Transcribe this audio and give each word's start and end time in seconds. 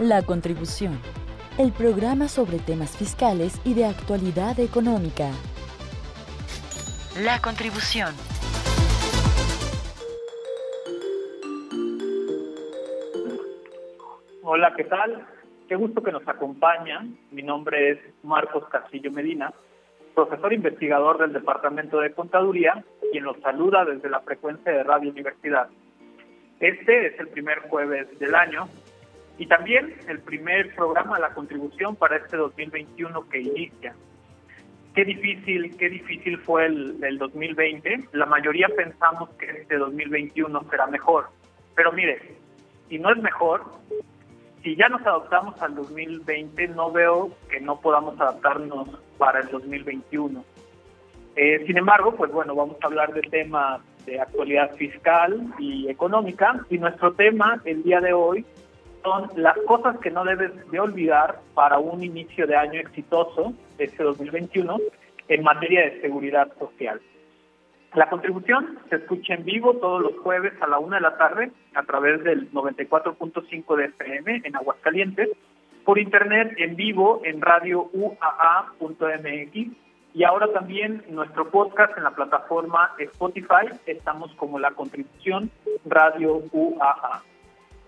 La 0.00 0.22
contribución. 0.22 0.98
El 1.58 1.72
programa 1.72 2.26
sobre 2.28 2.58
temas 2.58 2.96
fiscales 2.96 3.60
y 3.64 3.74
de 3.74 3.84
actualidad 3.84 4.58
económica. 4.58 5.30
La 7.22 7.40
contribución. 7.40 8.14
Hola, 14.42 14.74
¿qué 14.76 14.84
tal? 14.84 15.26
Qué 15.68 15.76
gusto 15.76 16.02
que 16.02 16.10
nos 16.10 16.26
acompañan. 16.26 17.16
Mi 17.30 17.42
nombre 17.42 17.92
es 17.92 17.98
Marcos 18.22 18.64
Castillo 18.70 19.12
Medina, 19.12 19.52
profesor 20.14 20.52
investigador 20.52 21.18
del 21.18 21.32
Departamento 21.32 22.00
de 22.00 22.12
Contaduría, 22.12 22.84
quien 23.12 23.24
nos 23.24 23.38
saluda 23.40 23.84
desde 23.84 24.10
la 24.10 24.20
frecuencia 24.20 24.72
de 24.72 24.82
Radio 24.82 25.10
Universidad. 25.10 25.68
Este 26.60 27.06
es 27.06 27.18
el 27.18 27.28
primer 27.28 27.60
jueves 27.60 28.06
del 28.18 28.34
año 28.34 28.68
y 29.38 29.46
también 29.46 29.94
el 30.08 30.20
primer 30.20 30.74
programa 30.74 31.18
la 31.18 31.32
contribución 31.32 31.96
para 31.96 32.16
este 32.16 32.36
2021 32.36 33.28
que 33.30 33.40
inicia. 33.40 33.94
Qué 34.94 35.04
difícil, 35.06 35.74
qué 35.78 35.88
difícil 35.88 36.36
fue 36.38 36.66
el, 36.66 37.02
el 37.02 37.16
2020. 37.16 38.08
La 38.12 38.26
mayoría 38.26 38.68
pensamos 38.76 39.30
que 39.38 39.46
este 39.46 39.78
2021 39.78 40.62
será 40.68 40.86
mejor. 40.88 41.30
Pero 41.74 41.92
mire, 41.92 42.36
si 42.90 42.98
no 42.98 43.10
es 43.10 43.18
mejor, 43.22 43.64
si 44.62 44.76
ya 44.76 44.88
nos 44.90 45.00
adaptamos 45.06 45.60
al 45.62 45.74
2020, 45.76 46.68
no 46.68 46.92
veo 46.92 47.30
que 47.48 47.60
no 47.60 47.80
podamos 47.80 48.20
adaptarnos 48.20 48.88
para 49.16 49.40
el 49.40 49.48
2021. 49.48 50.44
Eh, 51.36 51.64
sin 51.66 51.78
embargo, 51.78 52.14
pues 52.14 52.30
bueno, 52.30 52.54
vamos 52.54 52.76
a 52.82 52.86
hablar 52.86 53.14
de 53.14 53.22
temas 53.22 53.80
de 54.06 54.20
actualidad 54.20 54.74
fiscal 54.76 55.52
y 55.58 55.88
económica 55.88 56.64
y 56.70 56.78
nuestro 56.78 57.12
tema 57.12 57.60
el 57.64 57.82
día 57.82 58.00
de 58.00 58.12
hoy 58.12 58.44
son 59.02 59.30
las 59.36 59.56
cosas 59.66 59.98
que 59.98 60.10
no 60.10 60.24
debes 60.24 60.52
de 60.70 60.80
olvidar 60.80 61.40
para 61.54 61.78
un 61.78 62.02
inicio 62.02 62.46
de 62.46 62.56
año 62.56 62.80
exitoso, 62.80 63.54
este 63.78 64.02
2021, 64.02 64.78
en 65.28 65.42
materia 65.42 65.82
de 65.82 66.00
seguridad 66.00 66.52
social. 66.58 67.00
La 67.94 68.08
contribución 68.08 68.78
se 68.88 68.96
escucha 68.96 69.34
en 69.34 69.44
vivo 69.44 69.74
todos 69.74 70.00
los 70.02 70.16
jueves 70.18 70.52
a 70.60 70.66
la 70.66 70.78
una 70.78 70.96
de 70.96 71.02
la 71.02 71.16
tarde 71.16 71.50
a 71.74 71.82
través 71.82 72.22
del 72.22 72.50
94.5 72.52 73.76
de 73.76 73.84
FM 73.86 74.42
en 74.44 74.56
Aguascalientes, 74.56 75.28
por 75.84 75.98
internet 75.98 76.54
en 76.58 76.76
vivo 76.76 77.20
en 77.24 77.40
radio 77.40 77.90
UAA.mx 77.92 79.70
y 80.12 80.24
ahora 80.24 80.52
también 80.52 81.04
nuestro 81.08 81.50
podcast 81.50 81.96
en 81.96 82.04
la 82.04 82.10
plataforma 82.10 82.92
Spotify, 82.98 83.68
estamos 83.86 84.32
como 84.34 84.58
la 84.58 84.72
contribución 84.72 85.50
Radio 85.84 86.42
UAA. 86.52 87.22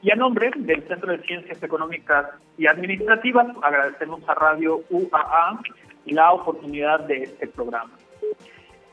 Y 0.03 0.11
a 0.11 0.17
nombre 0.17 0.51
del 0.57 0.87
Centro 0.89 1.13
de 1.13 1.23
Ciencias 1.23 1.63
Económicas 1.63 2.27
y 2.59 2.67
Administrativas, 2.67 3.47
agradecemos 3.63 4.21
a 4.29 4.35
Radio 4.35 4.83
UAA 4.91 5.61
la 6.07 6.33
oportunidad 6.33 7.01
de 7.01 7.25
este 7.25 7.47
programa. 7.47 7.93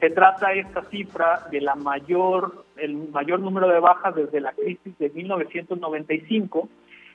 Se 0.00 0.10
trata 0.10 0.52
esta 0.52 0.82
cifra 0.84 1.46
de 1.50 1.60
la 1.60 1.74
mayor, 1.74 2.64
el 2.76 3.08
mayor 3.10 3.40
número 3.40 3.68
de 3.68 3.80
bajas 3.80 4.14
desde 4.14 4.40
la 4.40 4.52
crisis 4.52 4.96
de 4.98 5.10
1995. 5.10 6.68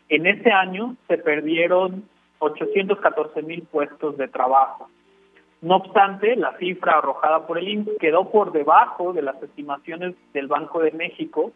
En 0.09 0.28
ese 0.28 0.52
año 0.52 0.95
se 1.08 1.18
perdieron 1.18 2.03
814 2.40 3.41
mil 3.41 3.63
puestos 3.63 4.18
de 4.18 4.28
trabajo. 4.28 4.90
No 5.62 5.78
obstante, 5.78 6.35
la 6.35 6.58
cifra 6.58 6.97
arrojada 6.97 7.47
por 7.47 7.58
el 7.58 7.69
INPS 7.69 7.97
quedó 7.97 8.29
por 8.29 8.52
debajo 8.52 9.13
de 9.13 9.22
las 9.22 9.41
estimaciones 9.41 10.16
del 10.34 10.47
Banco 10.47 10.81
de 10.81 10.91
México. 10.91 11.53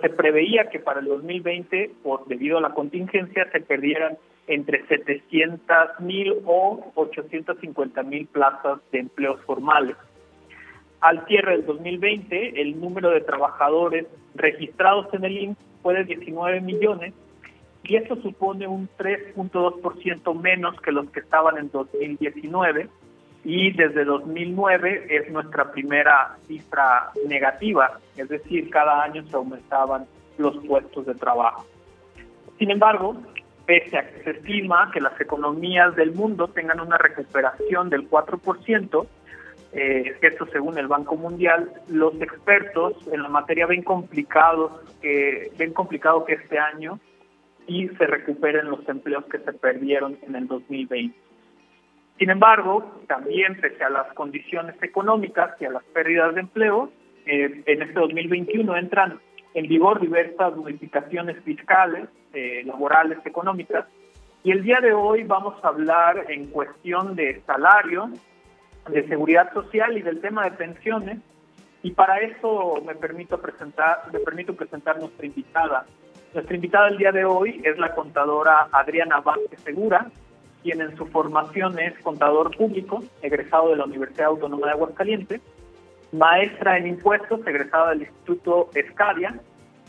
Se 0.00 0.08
preveía 0.08 0.70
que 0.70 0.78
para 0.78 1.00
el 1.00 1.06
2020, 1.06 1.90
por 2.02 2.26
debido 2.26 2.58
a 2.58 2.60
la 2.60 2.74
contingencia, 2.74 3.50
se 3.50 3.60
perdieran 3.60 4.16
entre 4.46 4.86
700 4.86 6.00
mil 6.00 6.34
o 6.44 6.92
850 6.94 8.02
mil 8.04 8.26
plazas 8.26 8.80
de 8.92 9.00
empleos 9.00 9.40
formales. 9.42 9.96
Al 11.00 11.26
cierre 11.26 11.52
del 11.52 11.66
2020, 11.66 12.60
el 12.60 12.80
número 12.80 13.10
de 13.10 13.20
trabajadores 13.20 14.06
registrados 14.34 15.12
en 15.14 15.24
el 15.24 15.38
IMSS 15.38 15.58
fue 15.82 15.94
de 15.94 16.04
19 16.04 16.60
millones 16.60 17.14
y 17.84 17.96
eso 17.96 18.16
supone 18.16 18.66
un 18.66 18.88
3.2% 18.98 20.40
menos 20.40 20.78
que 20.82 20.92
los 20.92 21.08
que 21.10 21.20
estaban 21.20 21.56
en 21.58 21.70
2019 21.70 22.88
y 23.44 23.72
desde 23.72 24.04
2009 24.04 25.06
es 25.08 25.30
nuestra 25.30 25.70
primera 25.72 26.36
cifra 26.46 27.10
negativa, 27.26 27.98
es 28.16 28.28
decir, 28.28 28.68
cada 28.70 29.02
año 29.02 29.22
se 29.24 29.36
aumentaban 29.36 30.06
los 30.38 30.56
puestos 30.66 31.06
de 31.06 31.14
trabajo. 31.14 31.66
Sin 32.58 32.70
embargo, 32.70 33.16
pese 33.64 33.96
a 33.96 34.08
que 34.08 34.22
se 34.24 34.30
estima 34.30 34.90
que 34.92 35.00
las 35.00 35.18
economías 35.20 35.94
del 35.96 36.12
mundo 36.12 36.48
tengan 36.48 36.80
una 36.80 36.98
recuperación 36.98 37.88
del 37.88 38.08
4%, 38.10 39.06
eh, 39.72 40.16
esto 40.20 40.46
según 40.46 40.76
el 40.78 40.88
Banco 40.88 41.16
Mundial, 41.16 41.72
los 41.88 42.20
expertos 42.20 42.94
en 43.12 43.22
la 43.22 43.28
materia 43.28 43.66
ven 43.66 43.82
complicados 43.82 44.72
ven 45.56 45.72
complicado 45.72 46.24
que 46.24 46.34
este 46.34 46.58
año 46.58 46.98
y 47.66 47.88
se 47.88 48.06
recuperen 48.06 48.68
los 48.68 48.86
empleos 48.88 49.24
que 49.26 49.38
se 49.38 49.52
perdieron 49.52 50.18
en 50.26 50.34
el 50.34 50.48
2020. 50.48 51.16
Sin 52.20 52.28
embargo, 52.28 53.00
también 53.08 53.58
pese 53.62 53.82
a 53.82 53.88
las 53.88 54.12
condiciones 54.12 54.76
económicas 54.82 55.52
y 55.58 55.64
a 55.64 55.70
las 55.70 55.82
pérdidas 55.84 56.34
de 56.34 56.42
empleo, 56.42 56.90
eh, 57.24 57.62
en 57.64 57.80
este 57.80 57.98
2021 57.98 58.76
entran 58.76 59.18
en 59.54 59.66
vigor 59.66 60.02
diversas 60.02 60.54
modificaciones 60.54 61.42
fiscales, 61.44 62.10
eh, 62.34 62.62
laborales, 62.66 63.20
económicas, 63.24 63.86
y 64.44 64.50
el 64.50 64.62
día 64.62 64.80
de 64.82 64.92
hoy 64.92 65.24
vamos 65.24 65.54
a 65.64 65.68
hablar 65.68 66.26
en 66.28 66.48
cuestión 66.48 67.16
de 67.16 67.40
salario, 67.46 68.10
de 68.86 69.08
seguridad 69.08 69.50
social 69.54 69.96
y 69.96 70.02
del 70.02 70.20
tema 70.20 70.44
de 70.44 70.50
pensiones. 70.50 71.20
Y 71.82 71.92
para 71.92 72.18
eso 72.18 72.82
me 72.84 72.96
permito 72.96 73.40
presentar, 73.40 74.02
me 74.12 74.18
permito 74.18 74.54
presentar 74.54 74.98
nuestra 74.98 75.24
invitada. 75.24 75.86
Nuestra 76.34 76.54
invitada 76.54 76.88
el 76.88 76.98
día 76.98 77.12
de 77.12 77.24
hoy 77.24 77.62
es 77.64 77.78
la 77.78 77.94
contadora 77.94 78.68
Adriana 78.72 79.20
Vázquez 79.20 79.60
Segura, 79.60 80.10
quien 80.62 80.80
en 80.80 80.96
su 80.96 81.06
formación 81.06 81.78
es 81.78 81.98
contador 82.00 82.56
público, 82.56 83.02
egresado 83.22 83.70
de 83.70 83.76
la 83.76 83.84
Universidad 83.84 84.28
Autónoma 84.28 84.66
de 84.66 84.72
Aguascalientes, 84.72 85.40
maestra 86.12 86.78
en 86.78 86.86
impuestos, 86.86 87.46
egresada 87.46 87.90
del 87.90 88.02
Instituto 88.02 88.70
Escadia 88.74 89.40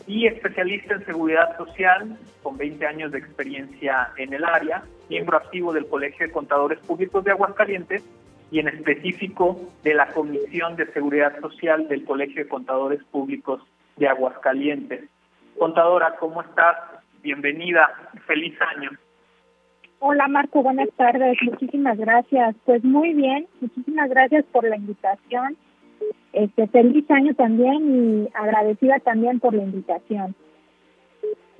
y 0.07 0.27
especialista 0.27 0.95
en 0.95 1.05
seguridad 1.05 1.57
social 1.57 2.17
con 2.43 2.57
20 2.57 2.85
años 2.85 3.11
de 3.11 3.19
experiencia 3.19 4.09
en 4.17 4.33
el 4.33 4.43
área, 4.43 4.83
miembro 5.09 5.37
activo 5.37 5.73
del 5.73 5.87
Colegio 5.87 6.27
de 6.27 6.33
Contadores 6.33 6.79
Públicos 6.79 7.23
de 7.23 7.31
Aguascalientes 7.31 8.03
y 8.51 8.59
en 8.59 8.67
específico 8.67 9.59
de 9.83 9.93
la 9.93 10.07
Comisión 10.07 10.75
de 10.75 10.91
Seguridad 10.91 11.39
Social 11.39 11.87
del 11.87 12.03
Colegio 12.03 12.43
de 12.43 12.49
Contadores 12.49 13.03
Públicos 13.05 13.61
de 13.97 14.07
Aguascalientes. 14.07 15.05
Contadora, 15.57 16.15
¿cómo 16.19 16.41
estás? 16.41 16.77
Bienvenida, 17.21 18.09
feliz 18.25 18.55
año. 18.75 18.89
Hola 20.03 20.27
Marco, 20.27 20.63
buenas 20.63 20.89
tardes, 20.97 21.37
muchísimas 21.43 21.97
gracias. 21.97 22.55
Pues 22.65 22.83
muy 22.83 23.13
bien, 23.13 23.47
muchísimas 23.61 24.09
gracias 24.09 24.45
por 24.51 24.67
la 24.67 24.75
invitación. 24.75 25.55
Este 26.33 26.67
feliz 26.67 27.09
año 27.09 27.33
también 27.35 28.25
y 28.25 28.29
agradecida 28.33 28.99
también 28.99 29.39
por 29.39 29.53
la 29.53 29.63
invitación 29.63 30.35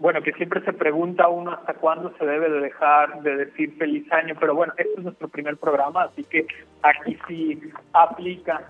bueno, 0.02 0.22
que 0.24 0.34
siempre 0.34 0.62
se 0.62 0.74
pregunta 0.74 1.28
uno 1.28 1.52
hasta 1.52 1.76
cuándo 1.76 2.12
se 2.18 2.26
debe 2.26 2.50
de 2.50 2.60
dejar 2.60 3.22
de 3.22 3.36
decir 3.38 3.78
feliz 3.78 4.12
año, 4.12 4.36
pero 4.40 4.56
bueno, 4.56 4.74
este 4.78 4.94
es 4.98 5.04
nuestro 5.04 5.28
primer 5.28 5.58
programa, 5.58 6.04
así 6.04 6.24
que 6.24 6.48
aquí 6.82 7.18
sí 7.28 7.62
aplica. 7.94 8.64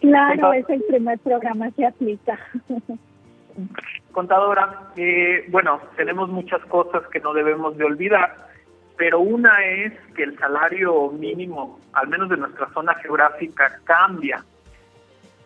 Claro, 0.00 0.52
es 0.52 0.68
el 0.68 0.82
primer 0.82 1.20
programa, 1.20 1.70
se 1.70 1.86
aplica. 1.86 2.36
Contadora, 4.12 4.90
eh, 4.96 5.46
bueno, 5.48 5.80
tenemos 5.96 6.28
muchas 6.28 6.60
cosas 6.64 7.06
que 7.06 7.20
no 7.20 7.32
debemos 7.32 7.76
de 7.76 7.84
olvidar, 7.84 8.48
pero 8.96 9.20
una 9.20 9.64
es 9.64 9.92
que 10.14 10.22
el 10.22 10.38
salario 10.38 11.10
mínimo, 11.10 11.80
al 11.92 12.08
menos 12.08 12.28
de 12.28 12.36
nuestra 12.36 12.72
zona 12.72 12.94
geográfica, 12.94 13.80
cambia. 13.84 14.44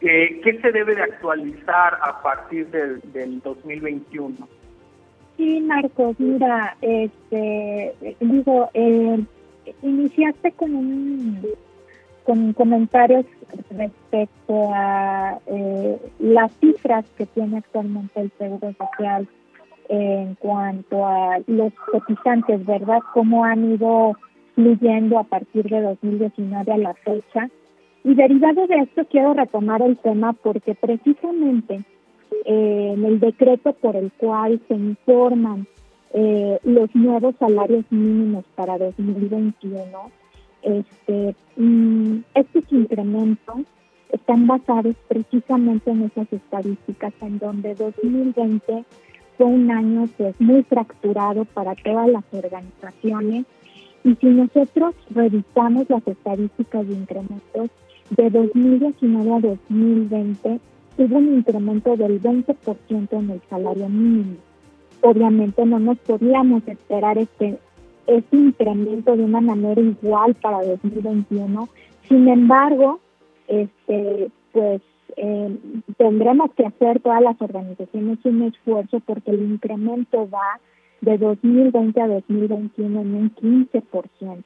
Eh, 0.01 0.41
¿Qué 0.45 0.61
se 0.61 0.71
debe 0.71 0.95
de 0.95 1.03
actualizar 1.03 1.99
a 2.01 2.23
partir 2.23 2.69
del, 2.69 3.01
del 3.13 3.41
2021? 3.41 4.37
Sí, 5.37 5.61
Marcos, 5.61 6.19
mira, 6.19 6.77
este, 6.81 7.95
digo, 8.21 8.71
eh, 8.75 9.25
iniciaste 9.83 10.53
con 10.53 10.75
un 10.75 11.47
con 12.25 12.53
comentarios 12.53 13.25
respecto 13.71 14.71
a 14.75 15.39
eh, 15.47 15.99
las 16.19 16.53
cifras 16.61 17.07
que 17.17 17.25
tiene 17.25 17.57
actualmente 17.57 18.21
el 18.21 18.31
Seguro 18.37 18.75
Social 18.75 19.27
en 19.89 20.35
cuanto 20.35 21.07
a 21.07 21.39
los 21.47 21.73
cotizantes, 21.91 22.65
¿verdad? 22.67 22.99
Cómo 23.15 23.45
han 23.45 23.73
ido 23.73 24.17
fluyendo 24.55 25.19
a 25.19 25.25
partir 25.25 25.69
de 25.69 25.81
2019 25.81 26.73
a 26.73 26.79
la 26.79 26.95
fecha. 26.95 27.49
Y 28.05 28.15
derivado 28.15 28.67
de 28.67 28.77
esto 28.77 29.05
quiero 29.11 29.35
retomar 29.35 29.83
el 29.83 29.97
tema 29.99 30.33
porque 30.33 30.75
precisamente 30.75 31.85
eh, 32.45 32.95
en 32.95 33.05
el 33.05 33.21
decreto 33.21 33.73
por 33.75 33.97
el 33.97 34.13
cual 34.13 34.61
se 34.69 34.75
informan 34.75 35.67
eh, 36.15 36.59
los 36.65 36.95
nuevos 36.95 37.35
salarios 37.39 37.85
mínimos 37.91 38.45
para 38.55 38.79
2021, 38.79 40.11
este, 40.63 41.35
mm, 41.57 42.19
estos 42.35 42.65
incrementos 42.71 43.59
están 44.11 44.47
basados 44.47 44.97
precisamente 45.07 45.91
en 45.91 46.05
esas 46.05 46.33
estadísticas 46.33 47.13
en 47.21 47.39
donde 47.39 47.75
2020 47.75 48.85
fue 49.39 49.47
un 49.47 49.71
año 49.71 50.09
que 50.19 50.29
es 50.29 50.41
muy 50.41 50.65
fracturado 50.65 51.45
para 51.47 51.75
todas 51.77 52.09
las 52.09 52.25
organizaciones 52.33 53.47
y 54.05 54.15
si 54.17 54.27
nosotros 54.27 54.95
revisamos 55.11 55.89
las 55.89 56.07
estadísticas 56.07 56.87
de 56.87 56.95
incrementos 56.95 57.71
de 58.11 58.31
2019 58.31 59.31
a 59.31 59.41
2020 59.41 60.61
hubo 60.99 61.17
un 61.17 61.35
incremento 61.37 61.97
del 61.97 62.21
20% 62.21 63.13
en 63.13 63.31
el 63.31 63.41
salario 63.49 63.89
mínimo. 63.89 64.37
Obviamente 65.03 65.65
no 65.65 65.79
nos 65.79 65.99
podíamos 65.99 66.67
esperar 66.67 67.19
este, 67.19 67.59
este 68.09 68.37
incremento 68.37 69.17
de 69.17 69.25
una 69.25 69.41
manera 69.41 69.81
igual 69.81 70.35
para 70.35 70.65
2021. 70.65 71.69
Sin 72.09 72.27
embargo, 72.27 72.99
este, 73.47 74.31
pues 74.53 74.83
eh, 75.17 75.57
tendremos 75.97 76.53
que 76.55 76.67
hacer 76.67 77.01
todas 77.01 77.23
las 77.23 77.41
organizaciones 77.41 78.19
un 78.25 78.43
esfuerzo 78.43 79.01
porque 79.01 79.31
el 79.31 79.41
incremento 79.43 80.29
va 80.29 80.61
de 81.01 81.17
2020 81.19 82.01
a 82.01 82.09
2021 82.09 83.01
en 83.01 83.15
un 83.15 83.33
15%, 83.35 84.45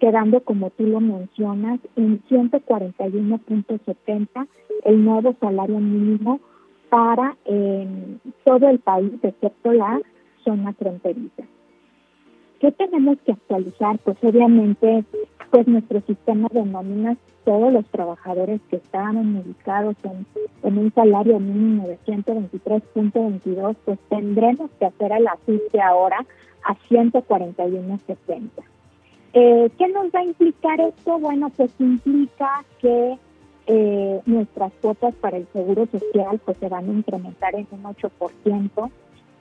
quedando, 0.00 0.40
como 0.40 0.70
tú 0.70 0.86
lo 0.86 1.00
mencionas, 1.00 1.78
en 1.96 2.22
141.70 2.24 4.48
el 4.84 5.04
nuevo 5.04 5.36
salario 5.40 5.78
mínimo 5.78 6.40
para 6.90 7.36
eh, 7.44 8.18
todo 8.44 8.68
el 8.68 8.80
país, 8.80 9.12
excepto 9.22 9.72
la 9.72 10.00
zona 10.44 10.72
fronteriza. 10.74 11.44
¿Qué 12.64 12.72
tenemos 12.72 13.18
que 13.26 13.32
actualizar? 13.32 13.98
Pues 13.98 14.16
obviamente, 14.22 15.04
pues 15.50 15.68
nuestro 15.68 16.00
sistema 16.00 16.48
de 16.50 16.64
nóminas, 16.64 17.18
todos 17.44 17.70
los 17.70 17.84
trabajadores 17.90 18.58
que 18.70 18.76
estaban 18.76 19.36
ubicados 19.36 19.96
en, 20.02 20.78
un 20.78 20.90
salario 20.94 21.38
mínimo 21.40 21.86
de 21.86 21.98
123.22, 22.06 23.76
pues 23.84 23.98
tendremos 24.08 24.70
que 24.78 24.86
hacer 24.86 25.12
el 25.12 25.28
ajuste 25.28 25.78
ahora 25.78 26.24
a 26.64 26.74
141.70. 26.88 28.48
Eh, 29.34 29.70
¿Qué 29.76 29.88
nos 29.88 30.06
va 30.06 30.20
a 30.20 30.24
implicar 30.24 30.80
esto? 30.80 31.18
Bueno, 31.18 31.50
pues 31.54 31.70
implica 31.78 32.64
que 32.80 33.18
eh, 33.66 34.20
nuestras 34.24 34.72
cuotas 34.80 35.14
para 35.16 35.36
el 35.36 35.46
seguro 35.52 35.86
social 35.92 36.40
pues 36.42 36.56
se 36.56 36.70
van 36.70 36.88
a 36.88 36.92
incrementar 36.94 37.54
en 37.56 37.66
un 37.72 37.82
8%, 37.82 38.90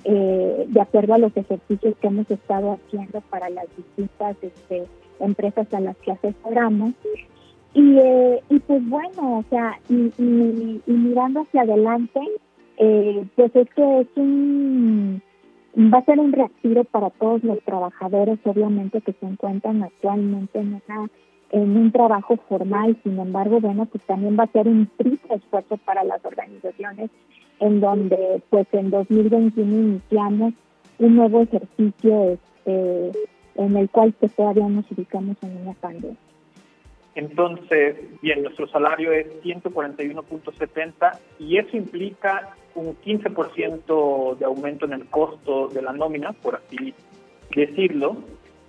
eh, 0.06 0.66
de 0.68 0.82
acuerdo 0.82 1.14
a 1.14 1.18
los 1.18 1.36
ejercicios 1.36 1.96
que 2.02 2.08
hemos 2.08 2.30
estado 2.30 2.74
haciendo 2.74 3.22
para 3.30 3.50
las 3.50 3.66
distintas 3.76 4.36
este, 4.42 4.86
empresas 5.20 5.74
a 5.74 5.80
las 5.80 5.96
que 5.98 6.12
asesoramos. 6.12 6.94
Y, 7.74 7.98
eh, 7.98 8.44
y 8.50 8.60
pues 8.60 8.88
bueno, 8.88 9.40
o 9.40 9.46
sea, 9.50 9.80
y, 9.90 10.12
mirando 10.86 11.42
hacia 11.42 11.62
adelante, 11.62 12.20
eh, 12.78 13.26
pues 13.36 13.56
es 13.56 13.70
que 13.74 14.00
es 14.02 14.08
un, 14.16 15.22
va 15.76 16.00
a 16.00 16.06
ser 16.06 16.20
un 16.20 16.34
respiro 16.34 16.84
para 16.84 17.10
todos 17.10 17.44
los 17.44 17.60
trabajadores, 17.64 18.40
obviamente, 18.44 19.02
que 19.02 19.14
se 19.14 19.26
encuentran 19.26 19.84
actualmente 19.84 20.60
en 20.60 20.82
una 20.88 21.10
en 21.52 21.78
un 21.78 21.92
trabajo 21.92 22.36
formal, 22.50 22.98
sin 23.04 23.20
embargo, 23.20 23.60
bueno, 23.62 23.86
pues 23.86 24.04
también 24.06 24.36
va 24.40 24.46
a 24.46 24.52
ser 24.52 24.68
un 24.68 24.90
triple 24.98 25.36
esfuerzo 25.36 25.78
para 25.86 26.04
las 26.04 26.26
organizaciones 26.26 27.12
en 27.64 27.80
donde 27.80 28.42
pues 28.50 28.68
en 28.74 28.90
2021 28.90 29.74
iniciamos 29.74 30.54
un 31.00 31.16
nuevo 31.16 31.44
ejercicio 31.44 32.32
este, 32.32 33.12
en 33.56 33.78
el 33.78 33.90
cual 33.90 34.14
pues 34.20 34.36
todavía 34.36 34.68
nos 34.68 34.92
ubicamos 34.92 35.38
en 35.42 35.58
una 35.62 35.74
pandemia. 35.74 36.18
Entonces, 37.16 37.96
bien, 38.22 38.42
nuestro 38.44 38.68
salario 38.68 39.14
es 39.14 39.28
141.70 39.44 41.20
y 41.40 41.58
eso 41.58 41.78
implica 41.78 42.56
un 42.76 42.98
15% 42.98 44.38
de 44.38 44.46
aumento 44.46 44.86
en 44.86 44.94
el 44.94 45.06
costo 45.06 45.70
de 45.70 45.84
la 45.84 45.94
nómina, 45.94 46.34
por 46.34 46.56
así 46.56 46.94
decirlo, 47.56 48.18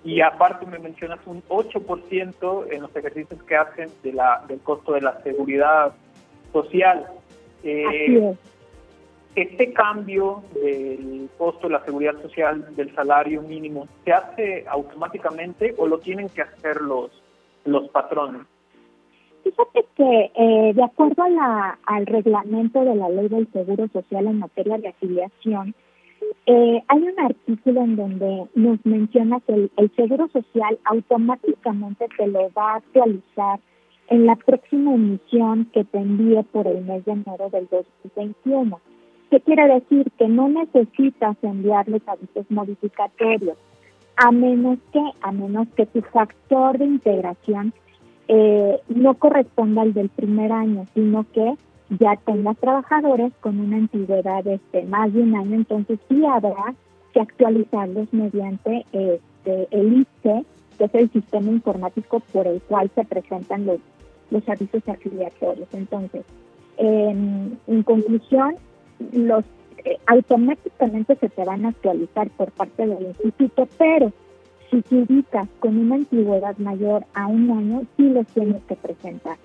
y 0.04 0.20
aparte 0.20 0.66
me 0.66 0.78
mencionas 0.78 1.18
un 1.26 1.42
8% 1.48 2.66
en 2.70 2.82
los 2.82 2.94
ejercicios 2.94 3.42
que 3.42 3.56
hacen 3.56 3.88
de 4.04 4.12
la, 4.12 4.44
del 4.46 4.60
costo 4.60 4.92
de 4.92 5.00
la 5.00 5.20
seguridad 5.22 5.94
social. 6.52 7.06
Eh, 7.64 8.36
este 9.34 9.72
cambio 9.72 10.42
del 10.54 11.28
costo 11.36 11.66
de 11.66 11.74
la 11.74 11.84
seguridad 11.84 12.20
social 12.22 12.74
del 12.76 12.94
salario 12.94 13.42
mínimo, 13.42 13.88
¿se 14.04 14.12
hace 14.12 14.64
automáticamente 14.68 15.74
o 15.76 15.86
lo 15.86 15.98
tienen 15.98 16.28
que 16.28 16.42
hacer 16.42 16.80
los, 16.80 17.10
los 17.64 17.88
patrones? 17.88 18.42
Fíjate 19.42 19.84
que 19.96 20.30
eh, 20.34 20.72
de 20.74 20.82
acuerdo 20.82 21.22
a 21.22 21.28
la, 21.28 21.78
al 21.84 22.06
reglamento 22.06 22.82
de 22.82 22.94
la 22.94 23.08
ley 23.10 23.28
del 23.28 23.50
Seguro 23.52 23.88
Social 23.88 24.26
en 24.26 24.38
materia 24.38 24.78
de 24.78 24.88
afiliación, 24.88 25.74
eh, 26.46 26.82
hay 26.88 27.02
un 27.02 27.20
artículo 27.20 27.82
en 27.82 27.96
donde 27.96 28.46
nos 28.54 28.78
menciona 28.86 29.40
que 29.40 29.52
el, 29.52 29.70
el, 29.76 29.90
Seguro 29.96 30.28
Social 30.28 30.78
automáticamente 30.84 32.06
te 32.16 32.26
lo 32.26 32.50
va 32.56 32.72
a 32.72 32.76
actualizar 32.76 33.60
en 34.08 34.26
la 34.26 34.36
próxima 34.36 34.94
emisión 34.94 35.66
que 35.72 35.84
te 35.84 35.98
envíe 35.98 36.42
por 36.44 36.66
el 36.66 36.84
mes 36.84 37.04
de 37.04 37.12
enero 37.12 37.50
del 37.50 37.68
2021. 37.70 38.80
¿Qué 39.30 39.40
quiere 39.40 39.66
decir? 39.66 40.10
Que 40.18 40.28
no 40.28 40.48
necesitas 40.48 41.36
enviarles 41.42 42.02
avisos 42.06 42.50
modificatorios, 42.50 43.56
a 44.16 44.30
menos 44.30 44.78
que, 44.92 45.02
a 45.22 45.32
menos 45.32 45.66
que 45.76 45.86
tu 45.86 46.02
factor 46.02 46.78
de 46.78 46.84
integración 46.84 47.72
eh, 48.28 48.80
no 48.88 49.14
corresponda 49.14 49.82
al 49.82 49.92
del 49.92 50.08
primer 50.08 50.52
año, 50.52 50.86
sino 50.94 51.26
que 51.32 51.54
ya 51.90 52.16
tengas 52.24 52.56
trabajadores 52.58 53.32
con 53.40 53.60
una 53.60 53.76
antigüedad 53.76 54.44
de 54.44 54.54
este, 54.54 54.84
más 54.84 55.12
de 55.12 55.22
un 55.22 55.34
año, 55.34 55.56
entonces 55.56 55.98
sí 56.08 56.24
habrá 56.24 56.74
que 57.12 57.20
actualizarlos 57.20 58.12
mediante 58.12 58.86
este, 58.92 59.68
el 59.70 60.06
ICE, 60.22 60.44
que 60.78 60.84
es 60.84 60.94
el 60.94 61.10
sistema 61.10 61.50
informático 61.50 62.20
por 62.32 62.46
el 62.46 62.60
cual 62.62 62.90
se 62.94 63.04
presentan 63.04 63.66
los, 63.66 63.78
los 64.30 64.48
avisos 64.48 64.88
afiliatorios. 64.88 65.68
Entonces, 65.72 66.24
en 66.78 67.82
conclusión, 67.84 68.56
los 69.12 69.44
eh, 69.84 69.98
automáticamente 70.06 71.16
se 71.16 71.28
te 71.28 71.44
van 71.44 71.66
a 71.66 71.68
actualizar 71.68 72.30
por 72.30 72.50
parte 72.52 72.86
del 72.86 73.06
instituto, 73.06 73.68
pero 73.76 74.12
si 74.70 74.80
te 74.82 74.96
ubicas 74.96 75.48
con 75.60 75.76
una 75.76 75.96
antigüedad 75.96 76.56
mayor 76.56 77.04
a 77.14 77.26
un 77.26 77.50
año, 77.50 77.82
sí 77.96 78.08
los 78.08 78.26
tienes 78.28 78.62
que 78.64 78.76
presentar. 78.76 79.36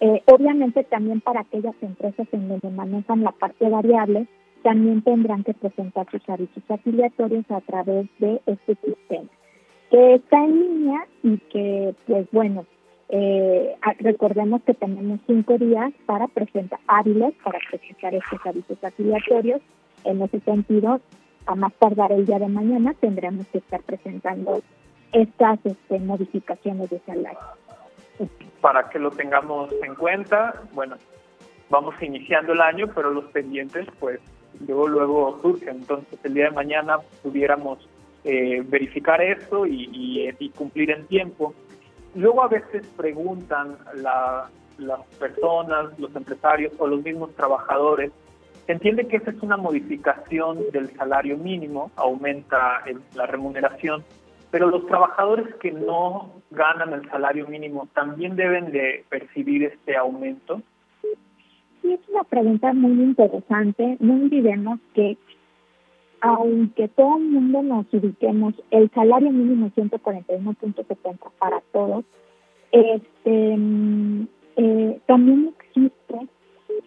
Eh, 0.00 0.22
obviamente 0.26 0.84
también 0.84 1.20
para 1.20 1.40
aquellas 1.40 1.74
empresas 1.80 2.26
en 2.32 2.48
donde 2.48 2.70
manejan 2.70 3.22
la 3.22 3.32
parte 3.32 3.68
variable, 3.68 4.26
también 4.62 5.02
tendrán 5.02 5.42
que 5.42 5.54
presentar 5.54 6.06
sus 6.10 6.28
avisos 6.28 6.62
afiliatorios 6.68 7.44
a 7.50 7.60
través 7.60 8.06
de 8.18 8.40
este 8.46 8.76
sistema, 8.76 9.28
que 9.90 10.14
está 10.14 10.44
en 10.44 10.60
línea 10.60 11.06
y 11.22 11.38
que, 11.38 11.94
pues 12.06 12.26
bueno, 12.32 12.64
eh, 13.12 13.76
recordemos 14.00 14.62
que 14.62 14.74
tenemos 14.74 15.20
cinco 15.26 15.56
días 15.58 15.92
para 16.06 16.26
presentar 16.28 16.80
hábiles 16.88 17.34
para 17.44 17.58
presentar 17.70 18.14
estos 18.14 18.40
avisos 18.44 18.82
afiliatorios. 18.82 19.60
En 20.04 20.20
ese 20.22 20.40
sentido, 20.40 21.00
a 21.46 21.54
más 21.54 21.72
tardar 21.74 22.10
el 22.10 22.26
día 22.26 22.40
de 22.40 22.48
mañana 22.48 22.94
tendremos 23.00 23.46
que 23.48 23.58
estar 23.58 23.82
presentando 23.82 24.60
estas 25.12 25.60
este, 25.64 26.00
modificaciones 26.00 26.90
de 26.90 27.00
salario 27.06 27.38
para 28.60 28.88
que 28.88 28.98
lo 28.98 29.10
tengamos 29.10 29.70
en 29.82 29.94
cuenta. 29.94 30.62
Bueno, 30.72 30.96
vamos 31.68 31.94
iniciando 32.00 32.52
el 32.52 32.60
año, 32.60 32.86
pero 32.94 33.10
los 33.10 33.24
pendientes, 33.26 33.86
pues 33.98 34.20
luego, 34.66 34.88
luego 34.88 35.38
surgen. 35.40 35.76
Entonces, 35.76 36.18
el 36.22 36.34
día 36.34 36.44
de 36.44 36.52
mañana 36.52 36.98
pudiéramos 37.22 37.86
eh, 38.24 38.62
verificar 38.64 39.20
esto 39.20 39.66
y, 39.66 40.32
cumplir 40.56 40.90
en 40.90 41.06
tiempo. 41.06 41.54
Luego 42.14 42.42
a 42.42 42.48
veces 42.48 42.86
preguntan 42.96 43.78
las 43.94 45.00
personas, 45.18 45.98
los 45.98 46.14
empresarios 46.14 46.72
o 46.78 46.86
los 46.86 47.02
mismos 47.02 47.34
trabajadores, 47.34 48.12
entiende 48.66 49.06
que 49.06 49.16
esa 49.16 49.30
es 49.30 49.42
una 49.42 49.56
modificación 49.56 50.58
del 50.72 50.90
salario 50.96 51.36
mínimo, 51.36 51.90
aumenta 51.96 52.82
la 53.14 53.26
remuneración, 53.26 54.04
pero 54.50 54.68
los 54.68 54.86
trabajadores 54.86 55.54
que 55.56 55.72
no 55.72 56.30
ganan 56.50 56.92
el 56.92 57.08
salario 57.08 57.46
mínimo 57.48 57.88
también 57.94 58.36
deben 58.36 58.70
de 58.70 59.04
percibir 59.08 59.64
este 59.64 59.96
aumento. 59.96 60.60
sí, 61.80 61.94
es 61.94 62.08
una 62.08 62.24
pregunta 62.24 62.72
muy 62.74 63.02
interesante. 63.02 63.96
No 64.00 64.14
olvidemos 64.14 64.78
que 64.94 65.16
aunque 66.22 66.86
todo 66.86 67.16
el 67.16 67.24
mundo 67.24 67.62
nos 67.62 67.92
ubiquemos, 67.92 68.54
el 68.70 68.88
salario 68.92 69.32
mínimo 69.32 69.66
es 69.66 69.74
141.70 69.74 71.18
para 71.36 71.60
todos, 71.72 72.04
este, 72.70 73.56
mm, 73.56 74.28
eh, 74.56 75.00
también 75.06 75.52
existen 75.58 76.30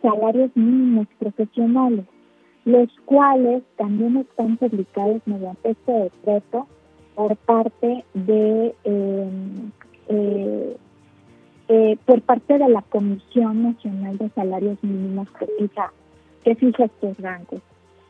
salarios 0.02 0.52
mínimos 0.56 1.08
profesionales, 1.20 2.06
los 2.64 2.88
cuales 3.04 3.62
también 3.76 4.18
están 4.18 4.56
publicados 4.56 5.22
mediante 5.26 5.72
este 5.72 5.92
decreto 5.92 6.66
por 7.14 7.36
parte 7.36 8.06
de 8.14 8.74
eh, 8.86 10.78
eh, 11.68 11.98
por 12.06 12.22
parte 12.22 12.58
de 12.58 12.70
la 12.70 12.84
Comisión 12.84 13.64
Nacional 13.64 14.18
de 14.18 14.30
Salarios 14.30 14.82
Mínimos 14.82 15.28
que 15.32 15.48
fija, 15.60 15.92
que 16.44 16.56
fija 16.56 16.86
estos 16.86 17.18
rangos. 17.18 17.62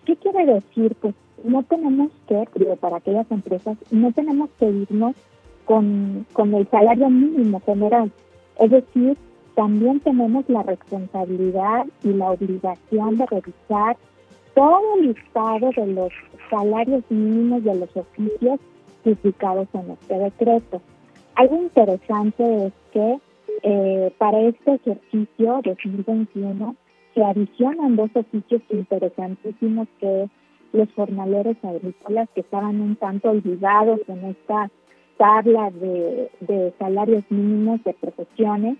¿Qué 0.05 0.15
quiere 0.17 0.45
decir? 0.45 0.95
Pues 1.01 1.15
no 1.43 1.63
tenemos 1.63 2.11
que, 2.27 2.47
digo, 2.55 2.75
para 2.77 2.97
aquellas 2.97 3.29
empresas, 3.31 3.77
no 3.91 4.11
tenemos 4.11 4.49
que 4.59 4.67
irnos 4.67 5.15
con, 5.65 6.25
con 6.33 6.53
el 6.53 6.67
salario 6.69 7.09
mínimo 7.09 7.59
general. 7.61 8.11
Es 8.59 8.71
decir, 8.71 9.17
también 9.55 9.99
tenemos 10.01 10.47
la 10.47 10.63
responsabilidad 10.63 11.85
y 12.03 12.09
la 12.09 12.31
obligación 12.31 13.17
de 13.17 13.25
revisar 13.25 13.97
todo 14.53 14.95
el 14.97 15.07
listado 15.07 15.69
de 15.75 15.87
los 15.87 16.11
salarios 16.49 17.03
mínimos 17.09 17.63
de 17.63 17.75
los 17.75 17.97
oficios 17.97 18.59
publicados 19.03 19.67
en 19.73 19.91
este 19.91 20.17
decreto. 20.17 20.81
Algo 21.35 21.57
interesante 21.57 22.67
es 22.67 22.73
que 22.91 23.19
eh, 23.63 24.13
para 24.17 24.39
este 24.41 24.75
ejercicio 24.75 25.61
2021 25.63 26.75
se 27.15 27.23
adicionan 27.23 27.95
dos 27.95 28.11
oficios 28.13 28.61
interesantísimos 28.69 29.87
que 29.99 30.29
los 30.73 30.91
jornaleros 30.93 31.55
agrícolas 31.63 32.29
que 32.35 32.41
estaban 32.41 32.81
un 32.81 32.97
tanto 32.97 33.29
olvidados 33.29 34.01
en 34.07 34.25
esta 34.25 34.69
tabla 35.17 35.71
de, 35.71 36.29
de 36.41 36.73
salarios 36.77 37.23
mínimos 37.29 37.81
de 37.85 37.93
profesiones 37.93 38.77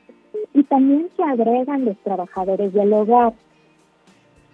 y 0.54 0.64
también 0.64 1.10
se 1.16 1.24
agregan 1.24 1.86
los 1.86 1.98
trabajadores 2.00 2.74
del 2.74 2.92
hogar. 2.92 3.34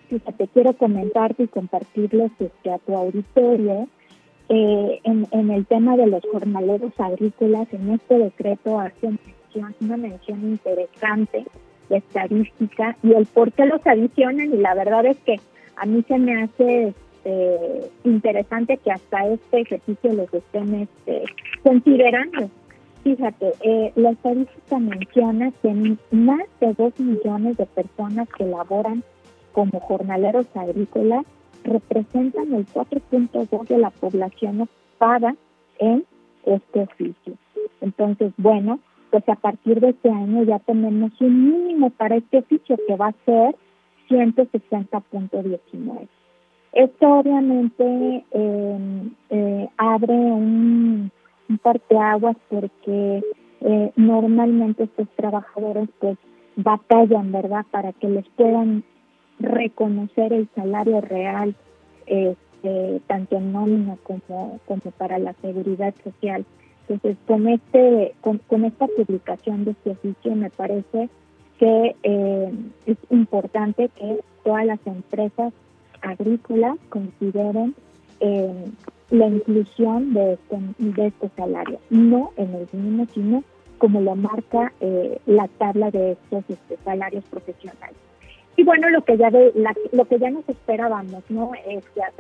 Fíjate, 0.10 0.48
quiero 0.50 0.74
comentarte 0.74 1.44
y 1.44 1.48
compartirles 1.48 2.32
este, 2.38 2.72
a 2.72 2.78
tu 2.78 2.96
auditorio 2.96 3.88
eh, 4.50 5.00
en, 5.04 5.26
en 5.32 5.50
el 5.50 5.66
tema 5.66 5.98
de 5.98 6.06
los 6.06 6.22
jornaleros 6.32 6.92
agrícolas, 7.00 7.68
en 7.74 7.92
este 7.92 8.20
decreto 8.20 8.80
hace 8.80 9.10
una 9.80 9.98
mención 9.98 10.42
interesante 10.44 11.46
estadística 11.98 12.98
y 13.04 13.14
el 13.14 13.26
por 13.26 13.52
qué 13.52 13.66
los 13.66 13.86
adicionan 13.86 14.54
y 14.54 14.58
la 14.58 14.74
verdad 14.74 15.06
es 15.06 15.18
que 15.20 15.40
a 15.76 15.86
mí 15.86 16.04
se 16.08 16.18
me 16.18 16.44
hace 16.44 16.94
este, 17.24 17.92
interesante 18.04 18.78
que 18.78 18.92
hasta 18.92 19.28
este 19.28 19.62
ejercicio 19.62 20.14
los 20.14 20.34
estén 20.34 20.74
este, 20.74 21.24
considerando. 21.64 22.50
Fíjate, 23.04 23.54
eh, 23.62 23.92
la 23.96 24.12
estadística 24.12 24.80
menciona 24.80 25.52
que 25.62 25.98
más 26.12 26.42
de 26.60 26.74
dos 26.74 27.00
millones 27.00 27.58
de 27.58 27.66
personas 27.66 28.28
que 28.30 28.46
laboran 28.46 29.04
como 29.52 29.80
jornaleros 29.82 30.48
agrícolas 30.56 31.26
representan 31.64 32.54
el 32.54 32.66
4.2 32.68 33.68
de 33.68 33.78
la 33.78 33.90
población 33.92 34.62
ocupada 34.62 35.36
en 35.80 36.06
este 36.46 36.82
oficio. 36.82 37.34
Entonces, 37.82 38.34
bueno, 38.38 38.80
pues 39.12 39.28
a 39.30 39.36
partir 39.36 39.80
de 39.82 39.90
este 39.90 40.10
año 40.10 40.44
ya 40.44 40.60
tenemos 40.60 41.12
un 41.20 41.52
mínimo 41.52 41.90
para 41.92 42.16
este 42.16 42.40
oficio 42.40 42.78
que 42.88 42.96
va 42.96 43.10
a 43.10 43.16
ser 43.26 43.56
160.19. 44.10 46.08
Esto 46.74 47.08
obviamente 47.08 48.24
em, 48.32 49.12
eh, 49.30 49.68
abre 49.78 50.14
un, 50.14 51.12
parteaguas 51.62 52.38
porque 52.50 53.22
eh, 53.60 53.92
normalmente 53.98 54.84
estos 54.84 55.10
trabajadores 55.18 55.90
pues 56.00 56.18
batallan, 56.56 57.34
¿verdad?, 57.34 57.66
para 57.72 57.92
que 57.92 58.08
les 58.08 58.26
puedan 58.30 58.84
reconocer 59.40 60.32
el 60.32 60.48
salario 60.56 61.02
real, 61.02 61.56
este, 62.06 63.02
tanto 63.08 63.36
en 63.36 63.52
nómina 63.52 63.98
como, 64.04 64.60
como 64.66 64.82
para 64.98 65.20
la 65.20 65.34
seguridad 65.42 65.94
social. 66.04 66.46
Entonces, 66.92 67.18
con, 67.26 67.48
este, 67.48 68.14
con, 68.22 68.66
esta 68.66 68.88
publicación 68.88 69.64
de 69.64 69.72
este 69.72 69.92
oficio 69.92 70.36
me 70.36 70.50
parece 70.50 71.10
que 71.58 71.96
eh, 72.04 72.52
es 72.86 72.98
importante 73.10 73.90
que 73.90 74.20
todas 74.44 74.66
las 74.66 74.80
empresas 74.86 75.54
agrícolas 76.02 76.78
consideren 76.90 77.76
eh, 78.20 78.66
la 79.10 79.28
inclusión 79.28 80.14
de 80.14 80.34
este, 80.34 80.60
de 80.80 81.08
este 81.08 81.30
salario, 81.38 81.80
no 81.90 82.32
en 82.36 82.54
el 82.56 82.68
mínimo, 82.74 83.08
sino 83.14 83.44
como 83.78 84.02
lo 84.02 84.16
marca 84.16 84.74
eh, 84.82 85.20
la 85.26 85.48
tabla 85.48 85.92
de 85.92 86.12
estos 86.12 86.44
este, 86.50 86.78
salarios 86.84 87.24
profesionales. 87.26 87.98
Y 88.62 88.64
bueno, 88.64 88.90
lo 88.92 89.04
que 89.04 89.18
ya 89.18 89.32
de, 89.32 89.52
lo 89.92 90.06
que 90.06 90.20
ya 90.20 90.30
nos 90.30 90.48
esperábamos, 90.48 91.24
¿no? 91.30 91.52
Es 91.66 91.84
que 91.96 92.02
a, 92.04 92.12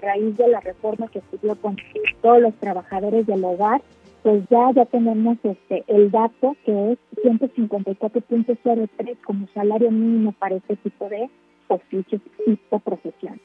raíz 0.00 0.36
de 0.36 0.46
la 0.46 0.60
reforma 0.60 1.08
que 1.08 1.18
estudió 1.18 1.56
con 1.56 1.76
todos 2.22 2.40
los 2.40 2.54
trabajadores 2.60 3.26
del 3.26 3.44
hogar, 3.44 3.82
pues 4.22 4.44
ya 4.50 4.70
ya 4.70 4.84
tenemos 4.84 5.36
este 5.42 5.82
el 5.88 6.12
dato 6.12 6.54
que 6.64 6.92
es 6.92 6.98
154.03 7.24 9.16
como 9.24 9.48
salario 9.48 9.90
mínimo 9.90 10.30
para 10.30 10.54
este 10.54 10.76
tipo 10.76 11.08
de 11.08 11.28
oficios 11.66 12.22
y 12.46 12.56
o 12.70 12.78
profesiones. 12.78 13.40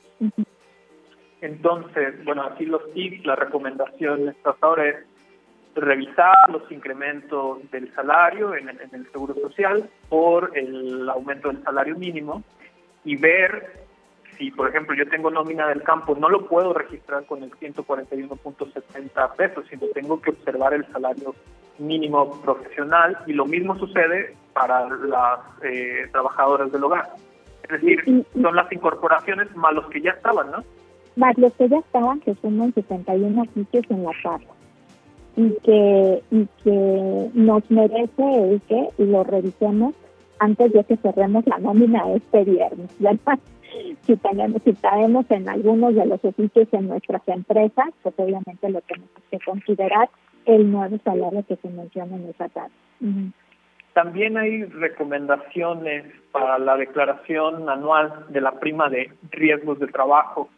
Entonces, 1.41 2.23
bueno, 2.25 2.43
aquí 2.43 2.67
los 2.67 2.93
tips, 2.93 3.25
la 3.25 3.37
recomendación 3.37 4.29
hasta 4.29 4.55
ahora 4.61 4.87
es 4.87 4.97
revisar 5.75 6.35
los 6.49 6.69
incrementos 6.71 7.59
del 7.71 7.93
salario 7.93 8.55
en 8.55 8.69
el, 8.69 9.11
Seguro 9.11 9.33
Social 9.35 9.89
por 10.09 10.57
el 10.57 11.09
aumento 11.09 11.49
del 11.49 11.63
salario 11.63 11.95
mínimo 11.95 12.43
y 13.03 13.15
ver 13.15 13.83
si, 14.37 14.51
por 14.51 14.69
ejemplo, 14.69 14.95
yo 14.95 15.07
tengo 15.07 15.29
nómina 15.29 15.67
del 15.67 15.83
campo, 15.83 16.15
no 16.15 16.29
lo 16.29 16.47
puedo 16.47 16.73
registrar 16.73 17.25
con 17.25 17.43
el 17.43 17.51
141.70 17.51 19.35
pesos, 19.35 19.65
sino 19.69 19.87
tengo 19.93 20.21
que 20.21 20.31
observar 20.31 20.73
el 20.73 20.85
salario 20.91 21.35
mínimo 21.77 22.41
profesional 22.41 23.17
y 23.27 23.33
lo 23.33 23.45
mismo 23.45 23.77
sucede 23.77 24.35
para 24.53 24.87
las 24.89 25.39
eh, 25.63 26.07
trabajadoras 26.11 26.71
del 26.71 26.83
hogar. 26.83 27.09
Es 27.63 27.81
decir, 27.81 28.25
son 28.33 28.55
las 28.55 28.71
incorporaciones 28.71 29.55
más 29.55 29.73
los 29.73 29.87
que 29.89 30.01
ya 30.01 30.11
estaban, 30.11 30.51
¿no? 30.51 30.63
Más 31.15 31.37
los 31.37 31.53
que 31.53 31.69
ya 31.69 31.77
estaban, 31.77 32.19
que 32.21 32.35
suman 32.35 32.73
71 32.73 33.45
sitios 33.53 33.85
en 33.89 34.03
la 34.03 34.11
tabla 34.21 34.47
y 35.35 35.51
que, 35.63 36.23
y 36.31 36.47
que 36.63 37.29
nos 37.33 37.69
merece 37.71 38.51
el 38.51 38.61
que 38.61 38.89
lo 38.97 39.23
revisemos 39.23 39.93
antes 40.39 40.73
de 40.73 40.83
que 40.83 40.97
cerremos 40.97 41.45
la 41.47 41.57
nómina 41.59 42.11
este 42.13 42.43
viernes. 42.43 42.89
Si 44.03 44.15
tenemos, 44.17 44.61
si 44.61 44.73
caemos 44.73 45.25
en 45.31 45.49
algunos 45.49 45.95
de 45.95 46.05
los 46.05 46.23
oficios 46.23 46.67
en 46.73 46.89
nuestras 46.89 47.27
empresas, 47.27 47.87
pues 48.03 48.13
obviamente 48.17 48.69
lo 48.69 48.81
tenemos 48.81 49.09
que 49.31 49.39
considerar 49.39 50.09
el 50.45 50.71
nuevo 50.71 50.99
salario 51.03 51.43
que 51.47 51.55
se 51.55 51.69
menciona 51.69 52.15
en 52.15 52.29
esa 52.29 52.49
tabla. 52.49 52.69
También 53.93 54.37
hay 54.37 54.63
recomendaciones 54.65 56.05
para 56.31 56.59
la 56.59 56.77
declaración 56.77 57.67
anual 57.67 58.25
de 58.29 58.41
la 58.41 58.59
prima 58.59 58.89
de 58.89 59.11
riesgos 59.31 59.79
de 59.79 59.87
trabajo. 59.87 60.49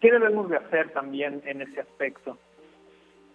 ¿Qué 0.00 0.10
debemos 0.10 0.48
de 0.50 0.56
hacer 0.56 0.90
también 0.90 1.42
en 1.44 1.62
ese 1.62 1.80
aspecto? 1.80 2.38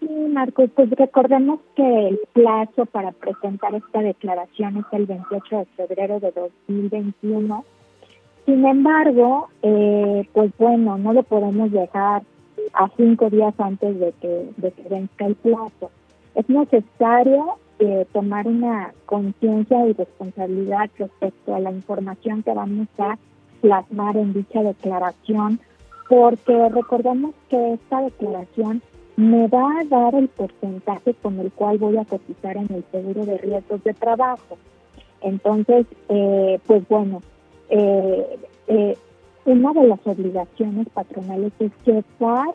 Sí, 0.08 0.14
Marcos, 0.14 0.70
pues 0.74 0.90
recordemos 0.92 1.60
que 1.76 2.08
el 2.08 2.20
plazo 2.32 2.86
para 2.86 3.12
presentar 3.12 3.76
esta 3.76 4.00
declaración 4.00 4.78
es 4.78 4.86
el 4.94 5.06
28 5.06 5.58
de 5.58 5.66
febrero 5.66 6.22
de 6.22 6.32
2021. 6.32 7.66
Sin 8.46 8.66
embargo, 8.66 9.50
eh, 9.64 10.26
pues 10.32 10.52
bueno, 10.58 10.98
no 10.98 11.12
lo 11.12 11.24
podemos 11.24 11.72
dejar 11.72 12.24
a 12.74 12.90
cinco 12.96 13.30
días 13.30 13.54
antes 13.58 14.00
de 14.00 14.14
que, 14.22 14.50
de 14.56 15.10
el 15.20 15.36
plazo. 15.36 15.92
Es 16.36 16.48
necesario 16.48 17.58
eh, 17.80 18.06
tomar 18.14 18.48
una 18.48 18.94
conciencia 19.08 19.88
y 19.88 19.92
responsabilidad 19.92 20.90
respecto 20.98 21.54
a 21.54 21.60
la 21.60 21.72
información 21.72 22.44
que 22.44 22.54
vamos 22.54 22.88
a 22.98 23.18
plasmar 23.60 24.16
en 24.16 24.32
dicha 24.32 24.64
declaración, 24.64 25.60
porque 26.08 26.70
recordemos 26.70 27.36
que 27.50 27.74
esta 27.74 28.04
declaración 28.04 28.82
me 29.18 29.48
va 29.48 29.80
a 29.80 29.84
dar 29.86 30.16
el 30.16 30.28
porcentaje 30.30 31.16
con 31.16 31.40
el 31.40 31.52
cual 31.52 31.80
voy 31.80 31.98
a 31.98 32.06
cotizar 32.06 32.56
en 32.56 32.72
el 32.72 32.86
seguro 32.92 33.26
de 33.26 33.38
riesgos 33.40 33.84
de 33.84 33.94
trabajo. 33.96 34.58
Entonces, 35.22 35.88
eh, 36.08 36.60
pues 36.68 36.88
bueno, 36.88 37.24
eh, 37.70 38.38
eh, 38.68 38.96
una 39.46 39.74
de 39.74 39.88
las 39.88 40.00
obligaciones 40.06 40.88
patronales 40.90 41.52
es 41.60 41.72
llevar 41.84 42.50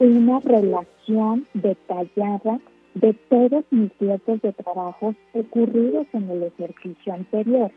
una 0.00 0.40
relación 0.40 1.46
detallada 1.54 2.58
de 2.94 3.12
todos 3.28 3.64
mis 3.70 3.96
riesgos 4.00 4.42
de 4.42 4.52
trabajo 4.52 5.14
ocurridos 5.32 6.08
en 6.12 6.28
el 6.28 6.42
ejercicio 6.42 7.14
anterior. 7.14 7.70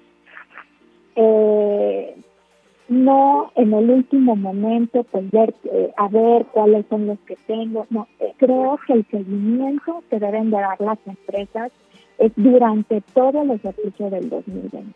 No 2.89 3.51
en 3.55 3.73
el 3.73 3.89
último 3.89 4.35
momento 4.35 5.03
pues 5.03 5.29
ver 5.31 5.53
eh, 5.65 5.91
a 5.97 6.07
ver 6.07 6.45
cuáles 6.47 6.85
son 6.89 7.07
los 7.07 7.19
que 7.19 7.35
tengo 7.45 7.85
no 7.89 8.07
eh, 8.19 8.33
creo 8.37 8.79
que 8.85 8.93
el 8.93 9.05
seguimiento 9.07 10.03
que 10.09 10.19
deben 10.19 10.51
de 10.51 10.57
dar 10.57 10.79
las 10.79 10.99
empresas 11.05 11.71
es 12.17 12.31
durante 12.35 13.01
todo 13.13 13.41
el 13.41 13.51
ejercicio 13.51 14.09
del 14.09 14.29
2020 14.29 14.93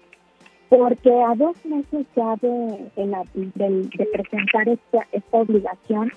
porque 0.69 1.11
a 1.11 1.35
dos 1.35 1.65
meses 1.65 2.07
ya 2.15 2.35
de, 2.41 2.91
de, 2.95 4.05
presentar 4.13 4.69
esta, 4.69 5.05
esta 5.11 5.37
obligación 5.37 6.11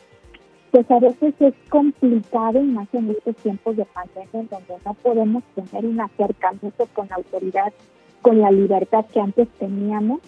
pues 0.71 0.89
a 0.91 1.01
veces 1.01 1.35
es 1.41 1.55
complicado 1.71 2.61
y 2.61 2.67
más 2.67 2.89
en 2.95 3.11
estos 3.11 3.35
tiempos 3.37 3.77
de 3.77 3.85
pandemia 3.87 4.49
donde 4.49 4.75
no 4.85 4.95
podemos 4.95 5.43
tener 5.55 5.87
un 5.87 6.01
acercamiento 6.01 6.87
con 6.95 7.09
la 7.09 7.17
autoridad 7.17 7.73
con 8.23 8.41
la 8.41 8.53
libertad 8.53 9.05
que 9.13 9.21
antes 9.21 9.49
teníamos 9.59 10.21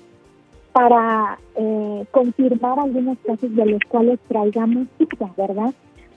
para 0.77 1.39
eh, 1.55 2.05
confirmar 2.11 2.79
algunos 2.79 3.17
casos 3.25 3.57
de 3.57 3.65
los 3.65 3.81
cuales 3.89 4.21
traigamos 4.29 4.87
cita, 4.99 5.33
¿verdad? 5.35 5.73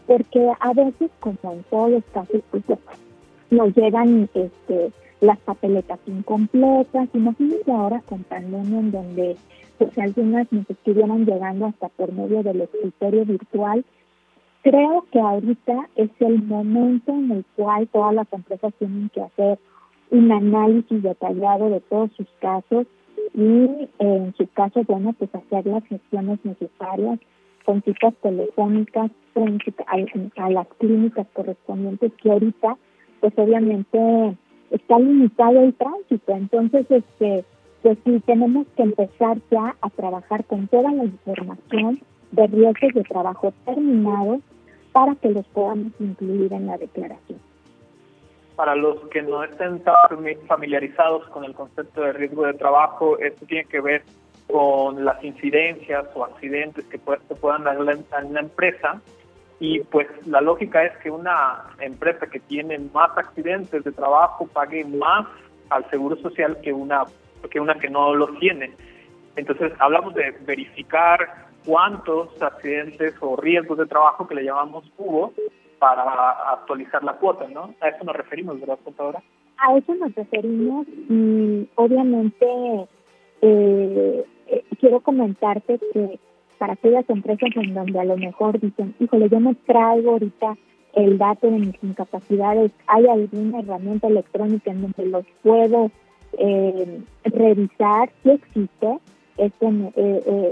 Porque 0.06 0.52
a 0.60 0.74
veces, 0.74 1.10
como 1.22 1.38
en 1.44 1.64
todos 1.70 1.92
los 1.92 2.04
casos, 2.14 2.42
pues, 2.52 2.64
nos 3.52 3.74
llegan 3.74 4.30
este, 4.34 4.92
las 5.22 5.38
papeletas 5.40 6.00
incompletas. 6.08 7.08
Imagínense 7.14 7.72
ahora 7.72 8.02
con 8.02 8.24
pandemia 8.26 8.80
en 8.80 8.92
donde 8.92 9.38
pues 9.78 9.98
algunas 9.98 10.52
nos 10.52 10.70
estuvieran 10.70 11.26
llegando 11.26 11.68
hasta 11.68 11.88
por 11.88 12.12
medio 12.12 12.44
del 12.44 12.60
escritorio 12.60 13.24
virtual. 13.24 13.86
Creo 14.62 15.06
que 15.10 15.22
ahorita 15.22 15.88
es 15.96 16.10
el 16.20 16.44
momento 16.44 17.14
en 17.14 17.32
el 17.32 17.46
cual 17.56 17.88
todas 17.88 18.14
las 18.14 18.28
empresas 18.34 18.74
tienen 18.78 19.08
que 19.08 19.22
hacer 19.22 19.58
un 20.12 20.30
análisis 20.34 21.02
detallado 21.02 21.70
de 21.70 21.80
todos 21.80 22.12
sus 22.18 22.28
casos 22.42 22.88
y 23.34 23.88
en 24.00 24.34
su 24.38 24.48
caso, 24.54 24.84
bueno, 24.88 25.14
pues 25.14 25.34
hacer 25.34 25.66
las 25.66 25.84
gestiones 25.86 26.40
necesarias 26.44 27.20
con 27.66 27.82
citas 27.84 28.14
telefónicas 28.22 29.12
a, 29.36 30.44
a 30.44 30.50
las 30.50 30.68
clínicas 30.80 31.28
correspondientes 31.34 32.12
que 32.22 32.32
ahorita, 32.32 32.78
pues 33.20 33.34
obviamente 33.38 34.38
está 34.72 35.00
limitado 35.00 35.62
el 35.62 35.74
tránsito. 35.74 36.32
Entonces, 36.32 36.86
este, 36.90 37.46
pues 37.82 37.98
sí, 38.04 38.22
tenemos 38.26 38.68
que 38.76 38.84
empezar 38.84 39.38
ya 39.52 39.76
a 39.82 39.90
trabajar 39.90 40.46
con 40.46 40.68
toda 40.68 40.92
la 40.92 41.06
información 41.06 42.02
de 42.32 42.48
riesgos 42.48 42.94
de 42.94 43.04
trabajo 43.04 43.54
terminados 43.66 44.42
para 44.92 45.16
que 45.16 45.30
los 45.30 45.46
podamos 45.48 45.92
incluir 46.00 46.52
en 46.54 46.68
la 46.68 46.78
declaración 46.78 47.49
para 48.60 48.76
los 48.76 49.00
que 49.08 49.22
no 49.22 49.42
estén 49.42 49.82
familiarizados 50.46 51.26
con 51.30 51.46
el 51.46 51.54
concepto 51.54 52.02
de 52.02 52.12
riesgo 52.12 52.46
de 52.46 52.56
trabajo, 52.56 53.18
esto 53.18 53.46
tiene 53.46 53.64
que 53.64 53.80
ver 53.80 54.04
con 54.52 55.06
las 55.06 55.24
incidencias 55.24 56.06
o 56.14 56.26
accidentes 56.26 56.84
que 56.88 56.98
se 56.98 57.36
puedan 57.36 57.64
dar 57.64 57.78
en 57.78 58.34
la 58.34 58.40
empresa. 58.42 59.02
Y 59.62 59.80
pues 59.84 60.08
la 60.26 60.42
lógica 60.42 60.84
es 60.84 60.92
que 60.98 61.10
una 61.10 61.68
empresa 61.80 62.28
que 62.28 62.42
tiene 62.42 62.78
más 62.94 63.18
accidentes 63.18 63.86
de 63.86 63.94
trabajo 63.94 64.46
pague 64.48 64.84
más 64.84 65.26
al 65.70 65.90
seguro 65.90 66.18
social 66.18 66.58
que 66.62 66.74
una 66.74 67.06
que 67.50 67.62
una 67.62 67.76
que 67.76 67.90
no 67.90 68.14
lo 68.14 68.28
tiene. 68.40 68.74
Entonces 69.38 69.72
hablamos 69.80 70.14
de 70.16 70.32
verificar 70.42 71.48
cuántos 71.66 72.30
accidentes 72.42 73.14
o 73.22 73.38
riesgos 73.38 73.78
de 73.78 73.86
trabajo 73.86 74.28
que 74.28 74.36
le 74.36 74.44
llamamos 74.44 74.84
hubo 74.98 75.32
para 75.80 76.54
actualizar 76.54 77.04
la 77.04 77.14
cuota, 77.14 77.48
¿no? 77.48 77.74
A 77.82 77.88
eso 77.88 78.04
nos 78.04 78.16
referimos, 78.16 78.60
¿verdad, 78.60 78.78
contadora? 78.84 79.24
A 79.58 79.76
eso 79.78 79.96
nos 79.96 80.14
referimos 80.14 80.88
y 80.88 81.68
obviamente 81.76 82.46
eh, 83.42 84.26
eh, 84.48 84.64
quiero 84.80 85.00
comentarte 85.00 85.80
que 85.94 86.20
para 86.58 86.74
aquellas 86.74 87.10
empresas 87.10 87.50
en 87.56 87.74
donde 87.74 88.00
a 88.00 88.04
lo 88.04 88.18
mejor 88.18 88.60
dicen, 88.60 88.94
híjole, 89.00 89.30
yo 89.30 89.40
no 89.40 89.56
traigo 89.66 90.12
ahorita 90.12 90.58
el 90.94 91.18
dato 91.18 91.50
de 91.50 91.60
mis 91.60 91.84
incapacidades, 91.84 92.72
¿hay 92.88 93.08
alguna 93.08 93.60
herramienta 93.60 94.08
electrónica 94.08 94.72
en 94.72 94.82
donde 94.82 95.06
los 95.06 95.26
puedo 95.42 95.92
eh, 96.38 97.02
revisar? 97.24 98.10
si 98.24 98.32
existe. 98.32 99.00
Este, 99.38 99.68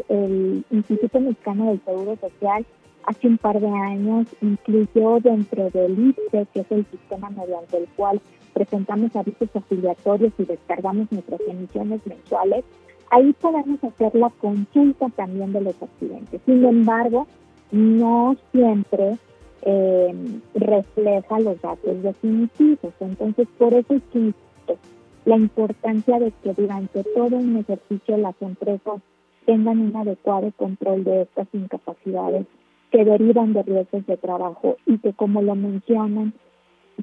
el 0.07 0.63
Instituto 0.71 1.19
Mexicano 1.19 1.65
del 1.65 1.81
Seguro 1.83 2.15
Social 2.15 2.65
hace 3.07 3.27
un 3.27 3.37
par 3.37 3.59
de 3.59 3.67
años 3.67 4.27
incluyó 4.41 5.19
dentro 5.21 5.69
del 5.69 5.97
ICE, 6.09 6.45
que 6.53 6.59
es 6.59 6.71
el 6.71 6.85
sistema 6.91 7.29
mediante 7.29 7.77
el 7.77 7.87
cual 7.95 8.21
presentamos 8.53 9.15
avisos 9.15 9.49
afiliatorios 9.53 10.33
y 10.37 10.43
descargamos 10.43 11.09
nuestras 11.11 11.39
emisiones 11.47 12.01
mensuales, 12.05 12.65
ahí 13.09 13.33
podemos 13.33 13.81
hacer 13.81 14.13
la 14.13 14.29
consulta 14.29 15.07
también 15.15 15.53
de 15.53 15.61
los 15.61 15.81
accidentes. 15.81 16.41
Sin 16.45 16.65
embargo, 16.65 17.27
no 17.71 18.35
siempre 18.51 19.17
eh, 19.61 20.13
refleja 20.55 21.39
los 21.39 21.61
datos 21.61 22.03
definitivos. 22.03 22.93
Entonces, 22.99 23.47
por 23.57 23.73
eso 23.73 23.93
existe 23.93 24.77
la 25.23 25.37
importancia 25.37 26.19
de 26.19 26.33
que 26.43 26.53
durante 26.53 27.03
todo 27.03 27.37
un 27.37 27.55
ejercicio 27.55 28.17
las 28.17 28.35
empresas 28.41 29.01
tengan 29.45 29.79
un 29.79 29.95
adecuado 29.95 30.51
control 30.57 31.05
de 31.05 31.21
estas 31.21 31.47
incapacidades 31.53 32.45
que 32.91 33.03
derivan 33.03 33.53
de 33.53 33.63
riesgos 33.63 34.05
de 34.05 34.17
trabajo 34.17 34.77
y 34.85 34.97
que 34.99 35.13
como 35.13 35.41
lo 35.41 35.55
mencionan, 35.55 36.33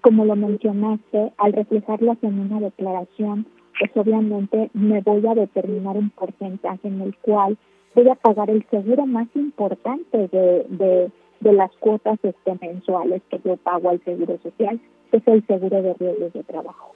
como 0.02 0.24
lo 0.24 0.36
mencionaste, 0.36 1.32
al 1.38 1.52
reflejarlas 1.52 2.18
en 2.22 2.40
una 2.40 2.60
declaración, 2.60 3.46
pues 3.78 3.90
obviamente 3.96 4.70
me 4.72 5.00
voy 5.00 5.26
a 5.26 5.34
determinar 5.34 5.96
un 5.96 6.10
porcentaje 6.10 6.88
en 6.88 7.00
el 7.00 7.16
cual 7.18 7.58
voy 7.94 8.08
a 8.08 8.14
pagar 8.14 8.50
el 8.50 8.64
seguro 8.70 9.06
más 9.06 9.28
importante 9.34 10.28
de, 10.28 10.66
de, 10.68 11.10
de 11.40 11.52
las 11.52 11.70
cuotas 11.76 12.18
este, 12.22 12.56
mensuales 12.60 13.22
que 13.30 13.40
yo 13.44 13.56
pago 13.56 13.90
al 13.90 14.02
seguro 14.04 14.38
social, 14.42 14.80
que 15.10 15.18
es 15.18 15.28
el 15.28 15.46
seguro 15.46 15.82
de 15.82 15.94
riesgos 15.94 16.32
de 16.32 16.42
trabajo. 16.44 16.94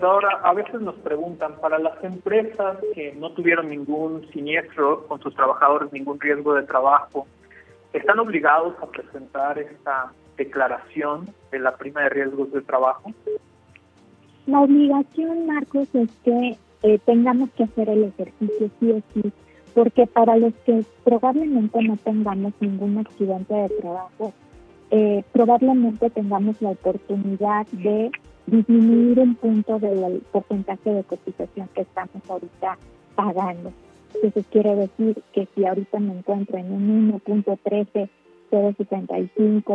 Ahora, 0.00 0.40
a 0.42 0.54
veces 0.54 0.80
nos 0.80 0.94
preguntan, 0.96 1.56
para 1.60 1.78
las 1.78 2.02
empresas 2.02 2.78
que 2.94 3.12
no 3.14 3.32
tuvieron 3.32 3.68
ningún 3.68 4.26
siniestro 4.32 5.06
con 5.06 5.20
sus 5.20 5.34
trabajadores, 5.34 5.92
ningún 5.92 6.18
riesgo 6.18 6.54
de 6.54 6.62
trabajo, 6.62 7.26
¿están 7.92 8.18
obligados 8.18 8.74
a 8.80 8.86
presentar 8.86 9.58
esta 9.58 10.12
declaración 10.36 11.28
de 11.50 11.58
la 11.58 11.76
prima 11.76 12.02
de 12.02 12.08
riesgos 12.08 12.50
de 12.52 12.62
trabajo? 12.62 13.12
La 14.46 14.60
obligación, 14.60 15.46
Marcos, 15.46 15.88
es 15.94 16.10
que 16.24 16.56
eh, 16.82 16.98
tengamos 17.04 17.50
que 17.50 17.64
hacer 17.64 17.90
el 17.90 18.04
ejercicio 18.04 18.70
sí 18.80 18.92
o 18.92 19.02
sí, 19.12 19.32
porque 19.74 20.06
para 20.06 20.36
los 20.36 20.54
que 20.64 20.84
probablemente 21.04 21.82
no 21.82 21.96
tengamos 21.98 22.54
ningún 22.60 22.98
accidente 22.98 23.54
de 23.54 23.68
trabajo, 23.68 24.32
eh, 24.90 25.22
probablemente 25.32 26.10
tengamos 26.10 26.60
la 26.62 26.70
oportunidad 26.70 27.66
de 27.72 28.10
disminuir 28.46 29.20
un 29.20 29.34
punto 29.36 29.78
del 29.78 30.22
porcentaje 30.32 30.90
de 30.90 31.04
cotización 31.04 31.68
que 31.74 31.82
estamos 31.82 32.28
ahorita 32.28 32.78
pagando. 33.14 33.72
Eso 34.22 34.42
quiere 34.50 34.74
decir 34.74 35.22
que 35.32 35.48
si 35.54 35.64
ahorita 35.64 35.98
me 35.98 36.18
encuentro 36.18 36.58
en 36.58 36.72
un 36.72 37.12
1.13 37.24 38.08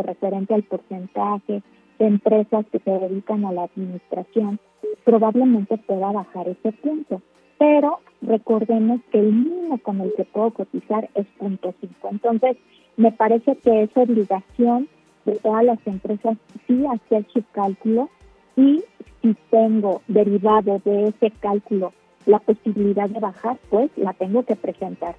referente 0.03 0.53
al 0.53 0.63
porcentaje 0.63 1.63
de 1.99 2.05
empresas 2.05 2.65
que 2.71 2.79
se 2.79 2.91
dedican 2.91 3.45
a 3.45 3.51
la 3.51 3.63
administración, 3.63 4.59
probablemente 5.03 5.77
pueda 5.77 6.11
bajar 6.11 6.47
ese 6.47 6.71
punto. 6.73 7.21
Pero 7.57 7.99
recordemos 8.21 9.01
que 9.11 9.19
el 9.19 9.33
mínimo 9.33 9.79
con 9.79 10.01
el 10.01 10.13
que 10.13 10.25
puedo 10.25 10.51
cotizar 10.51 11.09
es 11.15 11.25
punto 11.39 11.73
.5. 11.81 12.09
Entonces, 12.11 12.57
me 12.97 13.11
parece 13.11 13.55
que 13.57 13.83
es 13.83 13.89
obligación 13.95 14.87
de 15.25 15.35
todas 15.37 15.65
las 15.65 15.79
empresas 15.87 16.37
sí 16.67 16.85
hacer 16.85 17.25
su 17.33 17.43
cálculo 17.51 18.09
y 18.57 18.83
si 19.21 19.35
tengo 19.49 20.01
derivado 20.07 20.81
de 20.83 21.05
ese 21.05 21.31
cálculo 21.39 21.93
la 22.25 22.39
posibilidad 22.39 23.07
de 23.07 23.21
bajar, 23.21 23.57
pues 23.69 23.89
la 23.95 24.11
tengo 24.13 24.43
que 24.43 24.57
presentar. 24.57 25.15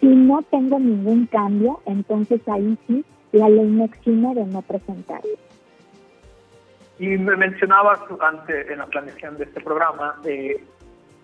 Si 0.00 0.06
no 0.06 0.42
tengo 0.50 0.80
ningún 0.80 1.26
cambio, 1.26 1.80
entonces 1.86 2.40
ahí 2.48 2.76
sí 2.88 3.04
la 3.30 3.48
ley 3.48 3.66
me 3.66 3.84
exime 3.84 4.34
de 4.34 4.44
no 4.46 4.62
presentar. 4.62 5.20
Y 6.98 7.06
me 7.06 7.36
mencionabas 7.36 8.00
antes 8.20 8.68
en 8.70 8.78
la 8.78 8.86
planeación 8.86 9.36
de 9.36 9.44
este 9.44 9.60
programa 9.60 10.16
eh, 10.24 10.64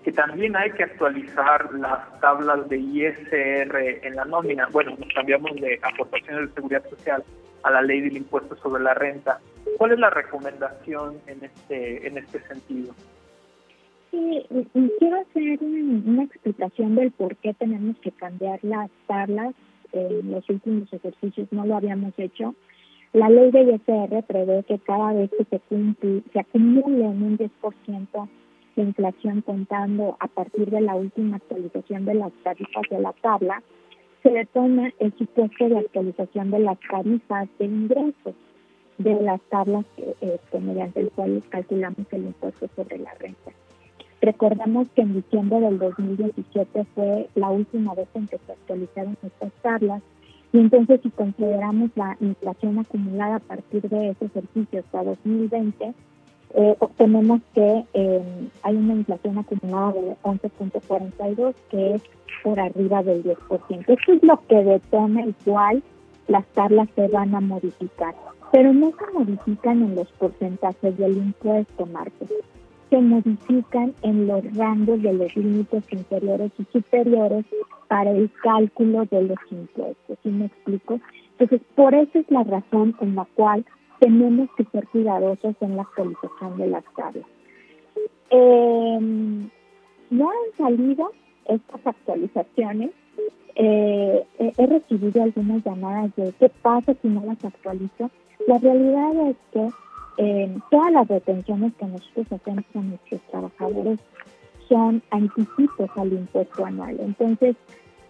que 0.04 0.12
también 0.12 0.54
hay 0.54 0.70
que 0.72 0.84
actualizar 0.84 1.72
las 1.72 2.20
tablas 2.20 2.68
de 2.68 2.78
ISR 2.78 4.06
en 4.06 4.14
la 4.14 4.24
nómina. 4.26 4.68
Bueno, 4.70 4.94
nos 4.98 5.12
cambiamos 5.14 5.52
de 5.56 5.80
aportaciones 5.82 6.48
de 6.48 6.54
seguridad 6.54 6.88
social 6.90 7.24
a 7.64 7.70
la 7.70 7.82
ley 7.82 8.02
del 8.02 8.16
impuesto 8.16 8.56
sobre 8.56 8.82
la 8.82 8.94
renta. 8.94 9.40
¿Cuál 9.78 9.92
es 9.92 9.98
la 9.98 10.10
recomendación 10.10 11.16
en 11.26 11.44
este, 11.44 12.06
en 12.06 12.18
este 12.18 12.40
sentido? 12.40 12.94
Sí, 14.10 14.46
quiero 14.98 15.20
hacer 15.20 15.58
una 15.62 16.22
explicación 16.22 16.94
del 16.94 17.10
por 17.10 17.34
qué 17.36 17.52
tenemos 17.54 17.96
que 17.98 18.12
cambiar 18.12 18.60
las 18.62 18.90
tablas. 19.08 19.54
En 19.92 20.30
los 20.30 20.48
últimos 20.48 20.92
ejercicios 20.92 21.48
no 21.50 21.66
lo 21.66 21.76
habíamos 21.76 22.12
hecho. 22.18 22.54
La 23.12 23.28
ley 23.28 23.50
de 23.50 23.62
ISR 23.62 24.22
prevé 24.24 24.64
que 24.64 24.78
cada 24.80 25.12
vez 25.12 25.30
que 25.36 25.44
se, 25.44 25.60
cumple, 25.60 26.22
se 26.32 26.40
acumule 26.40 27.04
un 27.04 27.38
10% 27.38 28.28
de 28.76 28.82
inflación 28.82 29.40
contando 29.42 30.16
a 30.20 30.26
partir 30.26 30.68
de 30.70 30.80
la 30.80 30.96
última 30.96 31.36
actualización 31.36 32.04
de 32.04 32.14
las 32.14 32.32
tarifas 32.42 32.82
de 32.90 32.98
la 32.98 33.12
tabla, 33.14 33.62
se 34.24 34.30
detona 34.30 34.90
el 35.00 35.12
supuesto 35.18 35.68
de 35.68 35.78
actualización 35.78 36.50
de 36.50 36.58
las 36.60 36.78
tarifas 36.90 37.46
de 37.58 37.66
ingresos 37.66 38.34
de 38.96 39.20
las 39.20 39.40
tablas 39.50 39.84
este, 40.20 40.60
mediante 40.60 41.00
el 41.00 41.10
cual 41.10 41.42
calculamos 41.50 42.06
el 42.10 42.24
impuesto 42.24 42.66
sobre 42.74 42.98
la 42.98 43.12
renta. 43.14 43.52
Recordemos 44.22 44.88
que 44.94 45.02
en 45.02 45.14
diciembre 45.14 45.60
del 45.60 45.78
2017 45.78 46.86
fue 46.94 47.28
la 47.34 47.50
última 47.50 47.94
vez 47.94 48.08
en 48.14 48.26
que 48.26 48.38
se 48.38 48.52
actualizaron 48.52 49.18
estas 49.22 49.52
tablas 49.60 50.02
y 50.54 50.58
entonces 50.58 51.00
si 51.02 51.10
consideramos 51.10 51.90
la 51.94 52.16
inflación 52.20 52.78
acumulada 52.78 53.36
a 53.36 53.40
partir 53.40 53.82
de 53.82 54.10
ese 54.10 54.24
ejercicio 54.24 54.80
hasta 54.80 55.04
2020, 55.04 55.92
eh, 56.56 56.76
obtenemos 56.78 57.40
que 57.52 57.84
eh, 57.94 58.22
hay 58.62 58.76
una 58.76 58.94
inflación 58.94 59.38
acumulada 59.38 59.92
de 59.92 60.16
11.42, 60.22 61.54
que 61.68 61.94
es 61.94 62.02
por 62.44 62.60
arriba 62.60 63.02
del 63.02 63.24
10%. 63.24 63.84
Esto 63.88 64.12
es 64.12 64.22
lo 64.22 64.40
que 64.46 64.62
detona 64.62 65.24
el 65.24 65.34
cual 65.44 65.82
las 66.28 66.46
tablas 66.54 66.88
se 66.94 67.08
van 67.08 67.34
a 67.34 67.40
modificar, 67.40 68.14
pero 68.52 68.72
no 68.72 68.92
se 68.92 69.12
modifican 69.12 69.82
en 69.82 69.96
los 69.96 70.08
porcentajes 70.12 70.96
del 70.96 71.16
impuesto, 71.16 71.86
Marcos. 71.86 72.28
Se 72.88 73.00
modifican 73.00 73.92
en 74.02 74.28
los 74.28 74.44
rangos 74.56 75.02
de 75.02 75.12
los 75.12 75.34
límites 75.34 75.82
inferiores 75.90 76.52
y 76.58 76.64
superiores 76.72 77.44
para 77.88 78.12
el 78.12 78.30
cálculo 78.42 79.04
de 79.10 79.22
los 79.22 79.38
impuestos. 79.50 80.18
¿Sí 80.22 80.28
me 80.28 80.46
explico? 80.46 81.00
Entonces, 81.32 81.66
por 81.74 81.94
eso 81.94 82.16
es 82.16 82.30
la 82.30 82.44
razón 82.44 82.94
en 83.00 83.16
la 83.16 83.26
cual 83.34 83.64
tenemos 84.04 84.50
que 84.54 84.64
ser 84.64 84.86
cuidadosos 84.88 85.56
en 85.62 85.76
la 85.76 85.82
actualización 85.82 86.58
de 86.58 86.66
las 86.66 86.84
tablas. 86.94 87.24
Eh, 88.28 88.98
no 90.10 90.30
han 90.30 90.56
salido 90.58 91.10
estas 91.46 91.86
actualizaciones. 91.86 92.90
Eh, 93.54 94.26
he 94.38 94.66
recibido 94.66 95.22
algunas 95.22 95.64
llamadas 95.64 96.14
de 96.16 96.34
qué 96.38 96.50
pasa 96.50 96.94
si 97.00 97.08
no 97.08 97.24
las 97.24 97.42
actualizo. 97.42 98.10
La 98.46 98.58
realidad 98.58 99.30
es 99.30 99.36
que 99.54 99.68
eh, 100.18 100.54
todas 100.70 100.92
las 100.92 101.08
retenciones 101.08 101.72
que 101.76 101.86
nosotros 101.86 102.26
hacemos 102.30 102.64
con 102.74 102.90
nuestros 102.90 103.22
trabajadores 103.30 104.00
son 104.68 105.02
anticipos 105.12 105.88
al 105.96 106.12
impuesto 106.12 106.62
anual. 106.62 106.98
Entonces, 107.00 107.56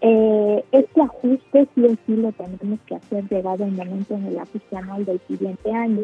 eh, 0.07 0.63
este 0.71 1.01
ajuste 1.01 1.67
sí 1.73 1.83
o 1.83 1.89
sí 2.05 2.15
lo 2.15 2.31
tenemos 2.33 2.79
que 2.85 2.93
hacer 2.93 3.27
llegado 3.27 3.63
el 3.63 3.71
momento 3.71 4.13
en 4.13 4.27
el 4.27 4.37
ajuste 4.37 4.77
anual 4.77 5.03
del 5.03 5.19
siguiente 5.21 5.71
año. 5.71 6.03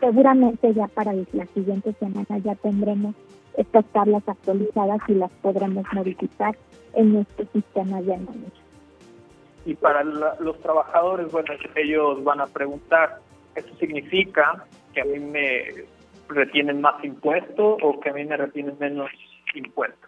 Seguramente 0.00 0.74
ya 0.74 0.88
para 0.88 1.12
la 1.12 1.46
siguiente 1.54 1.92
semana 2.00 2.38
ya 2.38 2.56
tendremos 2.56 3.14
estas 3.56 3.84
tablas 3.92 4.24
actualizadas 4.26 4.98
y 5.06 5.14
las 5.14 5.30
podremos 5.42 5.84
modificar 5.92 6.56
en 6.94 7.12
nuestro 7.14 7.46
sistema 7.52 8.02
de 8.02 8.14
análisis. 8.14 8.52
Y 9.64 9.74
para 9.76 10.02
los 10.02 10.60
trabajadores, 10.60 11.30
bueno, 11.30 11.54
ellos 11.76 12.24
van 12.24 12.40
a 12.40 12.46
preguntar, 12.46 13.20
¿esto 13.54 13.72
significa 13.76 14.64
que 14.92 15.02
a 15.02 15.04
mí 15.04 15.20
me 15.20 15.84
retienen 16.28 16.80
más 16.80 17.02
impuestos 17.04 17.78
o 17.80 18.00
que 18.00 18.10
a 18.10 18.12
mí 18.12 18.24
me 18.24 18.36
retienen 18.36 18.76
menos 18.80 19.08
impuestos? 19.54 20.05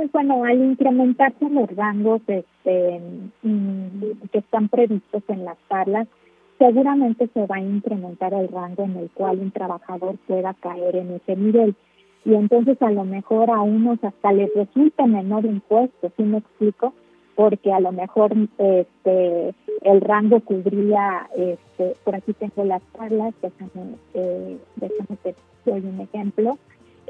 Pues 0.00 0.12
bueno, 0.12 0.44
al 0.44 0.56
incrementarse 0.64 1.50
los 1.50 1.68
rangos 1.76 2.22
este, 2.26 3.02
mm, 3.42 4.28
que 4.32 4.38
están 4.38 4.70
previstos 4.70 5.22
en 5.28 5.44
las 5.44 5.58
tablas, 5.68 6.08
seguramente 6.58 7.28
se 7.34 7.46
va 7.46 7.56
a 7.56 7.60
incrementar 7.60 8.32
el 8.32 8.48
rango 8.48 8.84
en 8.84 8.96
el 8.96 9.10
cual 9.10 9.40
un 9.40 9.50
trabajador 9.50 10.16
pueda 10.26 10.54
caer 10.54 10.96
en 10.96 11.10
ese 11.16 11.36
nivel. 11.36 11.74
Y 12.24 12.32
entonces 12.32 12.80
a 12.80 12.90
lo 12.90 13.04
mejor 13.04 13.50
a 13.50 13.60
unos 13.60 14.02
hasta 14.02 14.32
les 14.32 14.48
resulta 14.54 15.06
menor 15.06 15.44
impuesto, 15.44 16.10
¿sí 16.16 16.22
me 16.22 16.38
explico? 16.38 16.94
Porque 17.34 17.70
a 17.70 17.80
lo 17.80 17.92
mejor 17.92 18.32
este 18.56 19.54
el 19.82 20.00
rango 20.00 20.40
cubría, 20.40 21.28
este, 21.36 21.94
por 22.04 22.14
aquí 22.14 22.32
tengo 22.32 22.64
las 22.64 22.82
tablas, 22.96 23.34
déjame, 23.42 23.96
eh, 24.14 24.56
déjame 24.76 25.16
te 25.22 25.34
doy 25.66 25.80
un 25.80 26.00
ejemplo, 26.00 26.56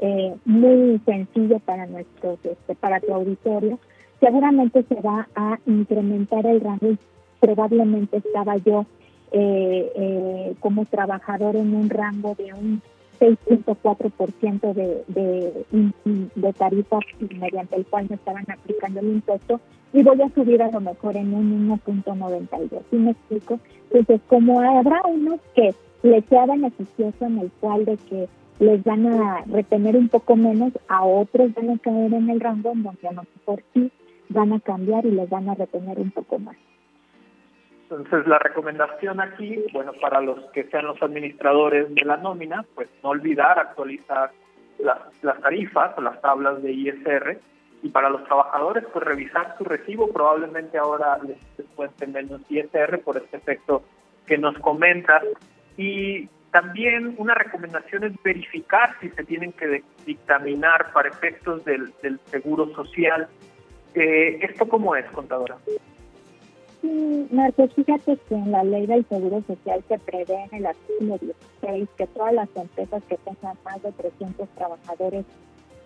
eh, 0.01 0.35
muy 0.45 0.99
sencillo 1.05 1.59
para 1.59 1.85
nuestros, 1.85 2.39
este, 2.43 2.75
para 2.75 2.99
tu 2.99 3.13
auditorio, 3.13 3.79
seguramente 4.19 4.83
se 4.83 4.95
va 5.01 5.27
a 5.35 5.57
incrementar 5.65 6.45
el 6.45 6.61
rango 6.61 6.97
probablemente 7.41 8.17
estaba 8.17 8.55
yo 8.57 8.85
eh, 9.31 9.91
eh, 9.95 10.55
como 10.59 10.85
trabajador 10.85 11.55
en 11.57 11.75
un 11.75 11.89
rango 11.89 12.35
de 12.35 12.53
un 12.53 12.81
6.4% 13.19 14.73
de, 14.73 15.03
de, 15.07 15.65
de 16.35 16.53
tarifas 16.53 17.03
mediante 17.19 17.75
el 17.75 17.85
cual 17.85 18.07
me 18.09 18.15
estaban 18.15 18.45
aplicando 18.49 18.99
el 18.99 19.07
impuesto 19.07 19.59
y 19.93 20.03
voy 20.03 20.21
a 20.21 20.29
subir 20.29 20.61
a 20.61 20.71
lo 20.71 20.79
mejor 20.79 21.17
en 21.17 21.33
un 21.33 21.69
1.92. 21.85 22.81
¿Sí 22.89 22.95
me 22.95 23.11
explico? 23.11 23.59
Entonces, 23.91 24.21
como 24.27 24.61
habrá 24.61 25.01
unos 25.05 25.39
que 25.53 25.73
les 26.03 26.25
sea 26.25 26.45
beneficioso 26.45 27.25
en 27.25 27.39
el 27.39 27.51
cual 27.59 27.85
de 27.85 27.97
que 27.97 28.27
les 28.61 28.83
van 28.83 29.07
a 29.07 29.43
retener 29.47 29.97
un 29.97 30.07
poco 30.07 30.35
menos, 30.35 30.71
a 30.87 31.03
otros 31.03 31.51
van 31.55 31.71
a 31.71 31.79
caer 31.79 32.13
en 32.13 32.29
el 32.29 32.39
rango 32.39 32.71
en 32.71 32.83
donde 32.83 33.07
a 33.07 33.11
lo 33.11 33.23
mejor 33.35 33.63
sí 33.73 33.91
van 34.29 34.53
a 34.53 34.59
cambiar 34.59 35.03
y 35.03 35.11
les 35.11 35.27
van 35.29 35.49
a 35.49 35.55
retener 35.55 35.97
un 35.97 36.11
poco 36.11 36.37
más. 36.37 36.55
Entonces 37.89 38.27
la 38.27 38.37
recomendación 38.37 39.19
aquí, 39.19 39.65
bueno, 39.73 39.93
para 39.99 40.21
los 40.21 40.39
que 40.51 40.65
sean 40.65 40.85
los 40.85 41.01
administradores 41.01 41.93
de 41.95 42.05
la 42.05 42.17
nómina, 42.17 42.63
pues 42.75 42.87
no 43.01 43.09
olvidar 43.09 43.57
actualizar 43.57 44.29
las, 44.77 44.99
las 45.23 45.41
tarifas 45.41 45.97
o 45.97 46.01
las 46.01 46.21
tablas 46.21 46.61
de 46.61 46.71
ISR 46.71 47.39
y 47.81 47.89
para 47.89 48.11
los 48.11 48.23
trabajadores, 48.25 48.85
pues 48.93 49.03
revisar 49.03 49.55
su 49.57 49.63
recibo, 49.63 50.07
probablemente 50.13 50.77
ahora 50.77 51.17
les 51.25 51.37
descuente 51.57 52.05
menos 52.05 52.41
ISR 52.47 52.99
por 52.99 53.17
este 53.17 53.37
efecto 53.37 53.81
que 54.27 54.37
nos 54.37 54.55
comentas. 54.59 55.23
Y 55.77 56.29
también 56.51 57.15
una 57.17 57.33
recomendación 57.33 58.03
es 58.03 58.13
verificar 58.23 58.95
si 58.99 59.09
se 59.09 59.23
tienen 59.23 59.53
que 59.53 59.83
dictaminar 60.05 60.91
para 60.91 61.09
efectos 61.09 61.63
del, 61.65 61.91
seguro 62.25 62.73
social. 62.75 63.27
Eh, 63.93 64.39
¿Esto 64.41 64.67
cómo 64.67 64.95
es, 64.95 65.05
contadora? 65.11 65.57
Sí, 66.81 67.27
Marcos, 67.31 67.73
fíjate 67.75 68.17
que 68.27 68.35
en 68.35 68.51
la 68.51 68.63
ley 68.63 68.87
del 68.87 69.05
Seguro 69.07 69.43
Social 69.45 69.83
se 69.87 69.99
prevé 69.99 70.47
en 70.51 70.59
el 70.59 70.65
artículo 70.65 71.17
16 71.61 71.89
que 71.95 72.07
todas 72.07 72.33
las 72.33 72.49
empresas 72.55 73.03
que 73.07 73.17
tengan 73.17 73.55
más 73.63 73.81
de 73.83 73.91
300 73.91 74.49
trabajadores 74.49 75.25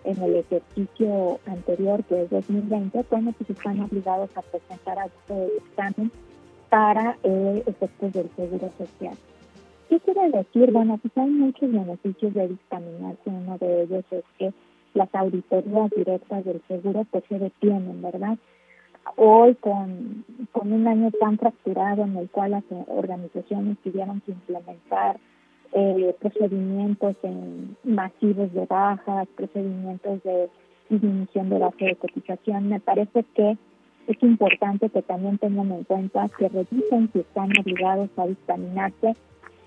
en 0.04 0.22
el 0.22 0.36
ejercicio 0.36 1.38
anterior, 1.46 2.02
que 2.04 2.22
es 2.22 2.30
2020, 2.30 3.04
bueno, 3.10 3.34
pues 3.36 3.50
están 3.50 3.80
obligados 3.80 4.30
a 4.36 4.42
presentar 4.42 4.98
este 5.04 5.56
examen 5.58 6.10
para 6.70 7.18
eh, 7.22 7.62
efectos 7.66 8.12
del 8.12 8.30
Seguro 8.36 8.72
Social. 8.78 9.16
¿Qué 9.88 10.00
quiere 10.00 10.30
decir? 10.30 10.72
Bueno, 10.72 10.98
pues 10.98 11.16
hay 11.16 11.30
muchos 11.30 11.70
beneficios 11.70 12.34
de 12.34 12.48
dictaminarse. 12.48 13.22
Uno 13.26 13.56
de 13.58 13.82
ellos 13.82 14.04
es 14.10 14.24
que 14.38 14.52
las 14.94 15.14
auditorías 15.14 15.90
directas 15.96 16.44
del 16.44 16.60
seguro 16.66 17.04
pues 17.10 17.24
se 17.28 17.38
detienen, 17.38 18.02
¿verdad? 18.02 18.38
Hoy 19.16 19.54
con, 19.56 20.24
con 20.52 20.72
un 20.72 20.88
año 20.88 21.10
tan 21.20 21.38
fracturado 21.38 22.02
en 22.02 22.16
el 22.16 22.28
cual 22.28 22.52
las 22.52 22.64
organizaciones 22.88 23.78
tuvieron 23.84 24.20
que 24.22 24.32
implementar 24.32 25.18
eh, 25.72 26.16
procedimientos 26.20 27.16
en 27.22 27.76
masivos 27.84 28.52
de 28.52 28.66
bajas, 28.66 29.28
procedimientos 29.36 30.22
de 30.22 30.48
disminución 30.88 31.50
de 31.50 31.58
base 31.58 31.84
de 31.84 31.96
cotización, 31.96 32.68
me 32.68 32.80
parece 32.80 33.24
que 33.34 33.56
es 34.06 34.22
importante 34.22 34.88
que 34.88 35.02
también 35.02 35.38
tengan 35.38 35.72
en 35.72 35.84
cuenta 35.84 36.28
que 36.38 36.48
revisen 36.48 37.10
si 37.12 37.20
están 37.20 37.50
obligados 37.60 38.08
a 38.16 38.26
dictaminarse 38.26 39.16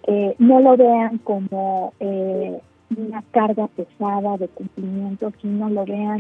eh, 0.08 0.36
no 0.40 0.60
lo 0.60 0.78
vean 0.78 1.18
como 1.20 1.94
eh, 2.00 2.60
una 2.98 3.22
carga 3.32 3.68
pesada 3.68 4.38
de 4.38 4.48
cumplimiento, 4.48 5.32
sino 5.42 5.70
lo 5.70 5.86
vean 5.86 6.20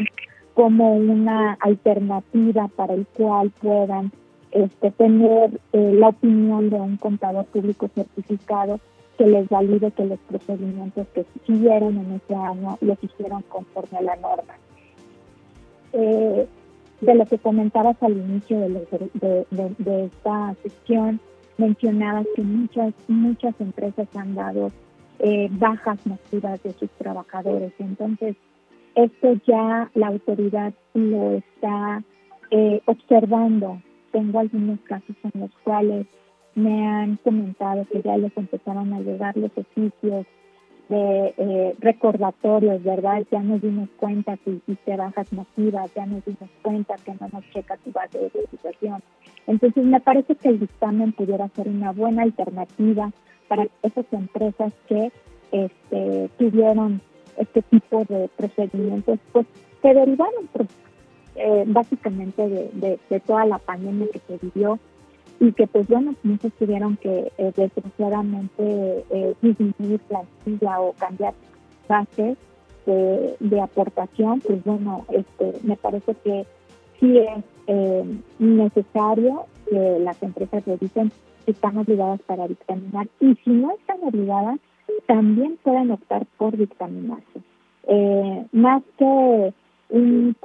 como 0.53 0.95
una 0.95 1.53
alternativa 1.61 2.67
para 2.75 2.93
el 2.93 3.07
cual 3.07 3.51
puedan 3.61 4.11
este, 4.51 4.91
tener 4.91 5.59
eh, 5.73 5.93
la 5.93 6.09
opinión 6.09 6.69
de 6.69 6.75
un 6.75 6.97
contador 6.97 7.45
público 7.45 7.89
certificado 7.95 8.79
que 9.17 9.25
les 9.25 9.47
valide 9.49 9.91
que 9.91 10.05
los 10.05 10.19
procedimientos 10.19 11.07
que 11.13 11.25
siguieron 11.45 11.97
en 11.97 12.13
ese 12.13 12.35
año 12.35 12.77
los 12.81 13.03
hicieron 13.03 13.41
conforme 13.43 13.97
a 13.97 14.01
la 14.01 14.15
norma. 14.17 14.53
de 15.91 17.15
lo 17.15 17.25
que 17.25 17.37
comentabas 17.37 18.01
al 18.03 18.17
inicio 18.17 18.59
de, 18.59 19.45
de 19.49 20.05
esta 20.05 20.55
sesión, 20.61 21.19
mencionabas 21.59 22.25
que 22.35 22.41
muchas, 22.41 22.93
muchas 23.07 23.53
empresas 23.59 24.07
han 24.15 24.33
dado 24.33 24.71
eh, 25.19 25.47
bajas 25.51 25.99
masivas 26.07 26.61
de 26.63 26.73
sus 26.73 26.89
trabajadores. 26.91 27.73
Entonces, 27.77 28.35
esto 28.95 29.33
ya 29.45 29.89
la 29.93 30.07
autoridad 30.07 30.73
lo 30.93 31.33
está 31.33 32.03
eh, 32.51 32.81
observando. 32.85 33.81
Tengo 34.11 34.39
algunos 34.39 34.79
casos 34.81 35.15
en 35.23 35.41
los 35.41 35.51
cuales 35.63 36.07
me 36.55 36.87
han 36.87 37.17
comentado 37.17 37.85
que 37.91 38.01
ya 38.01 38.17
les 38.17 38.35
empezaron 38.35 38.93
a 38.93 39.01
llegar 39.01 39.37
los 39.37 39.51
oficios 39.55 40.25
de 40.89 41.33
eh, 41.37 41.75
recordatorios, 41.79 42.83
¿verdad? 42.83 43.23
Ya 43.31 43.41
nos 43.41 43.61
dimos 43.61 43.89
cuenta 43.97 44.37
que 44.37 44.51
hiciste 44.51 44.95
bajas 44.97 45.31
masivas, 45.31 45.93
ya 45.93 46.05
nos 46.07 46.25
dimos 46.25 46.49
cuenta 46.63 46.95
que 47.05 47.13
no 47.13 47.29
nos 47.31 47.47
checa 47.51 47.77
tu 47.77 47.91
base 47.91 48.17
de 48.17 48.47
situación. 48.49 49.01
Entonces 49.45 49.83
me 49.83 49.99
parece 49.99 50.35
que 50.35 50.49
el 50.49 50.59
dictamen 50.59 51.11
pudiera 51.13 51.47
ser 51.49 51.67
una 51.67 51.91
buena 51.91 52.23
alternativa 52.23 53.11
para 53.47 53.67
esas 53.83 54.05
empresas 54.11 54.73
que 54.87 55.11
este, 55.51 56.29
tuvieron 56.37 57.01
este 57.37 57.61
tipo 57.63 58.03
de 58.05 58.29
procedimientos, 58.35 59.19
pues 59.31 59.45
se 59.81 59.93
derivaron 59.93 60.47
pues, 60.51 60.67
eh, 61.35 61.63
básicamente 61.67 62.47
de, 62.49 62.99
de, 63.09 63.19
toda 63.21 63.45
la 63.45 63.59
pandemia 63.59 64.07
que 64.11 64.19
se 64.27 64.37
vivió 64.45 64.79
y 65.39 65.51
que 65.53 65.67
pues 65.67 65.87
bueno, 65.87 66.15
muchos 66.23 66.51
tuvieron 66.53 66.97
que 66.97 67.31
eh, 67.37 67.51
desgraciadamente 67.55 69.05
eh, 69.09 69.33
disminuir 69.41 69.99
plantilla 70.01 70.81
o 70.81 70.93
cambiar 70.93 71.33
bases 71.87 72.37
de, 72.85 73.61
aportación, 73.61 74.39
pues 74.41 74.63
bueno, 74.63 75.05
este, 75.09 75.53
me 75.63 75.75
parece 75.75 76.15
que 76.23 76.45
sí 76.99 77.17
es 77.17 77.43
eh, 77.67 78.03
necesario 78.39 79.45
que 79.69 79.99
las 79.99 80.21
empresas 80.23 80.65
revisen 80.65 81.11
si 81.45 81.51
están 81.51 81.77
obligadas 81.77 82.19
para 82.23 82.47
dictaminar 82.47 83.07
y 83.19 83.35
si 83.43 83.51
no 83.51 83.71
están 83.71 83.97
obligadas, 84.03 84.59
también 85.05 85.57
pueden 85.63 85.91
optar 85.91 86.25
por 86.37 86.57
dictaminarse. 86.57 87.41
Eh, 87.87 88.45
más 88.51 88.83
que 88.97 89.53
un 89.89 90.35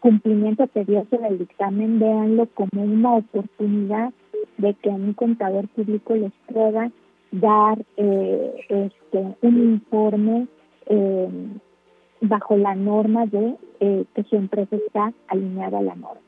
cumplimiento 0.00 0.66
tedioso 0.68 1.18
del 1.18 1.38
dictamen, 1.38 1.98
véanlo 1.98 2.46
como 2.54 2.82
una 2.82 3.14
oportunidad 3.14 4.12
de 4.60 4.74
que 4.74 4.88
un 4.88 5.14
contador 5.14 5.68
público 5.68 6.14
les 6.14 6.32
pueda 6.52 6.90
dar 7.32 7.78
eh, 7.96 8.64
este, 8.68 9.36
un 9.42 9.58
informe 9.58 10.48
eh, 10.86 11.28
bajo 12.20 12.56
la 12.56 12.74
norma 12.74 13.26
de 13.26 13.56
eh, 13.80 14.04
que 14.14 14.24
su 14.24 14.36
empresa 14.36 14.76
está 14.76 15.12
alineada 15.28 15.78
a 15.78 15.82
la 15.82 15.94
norma. 15.94 16.20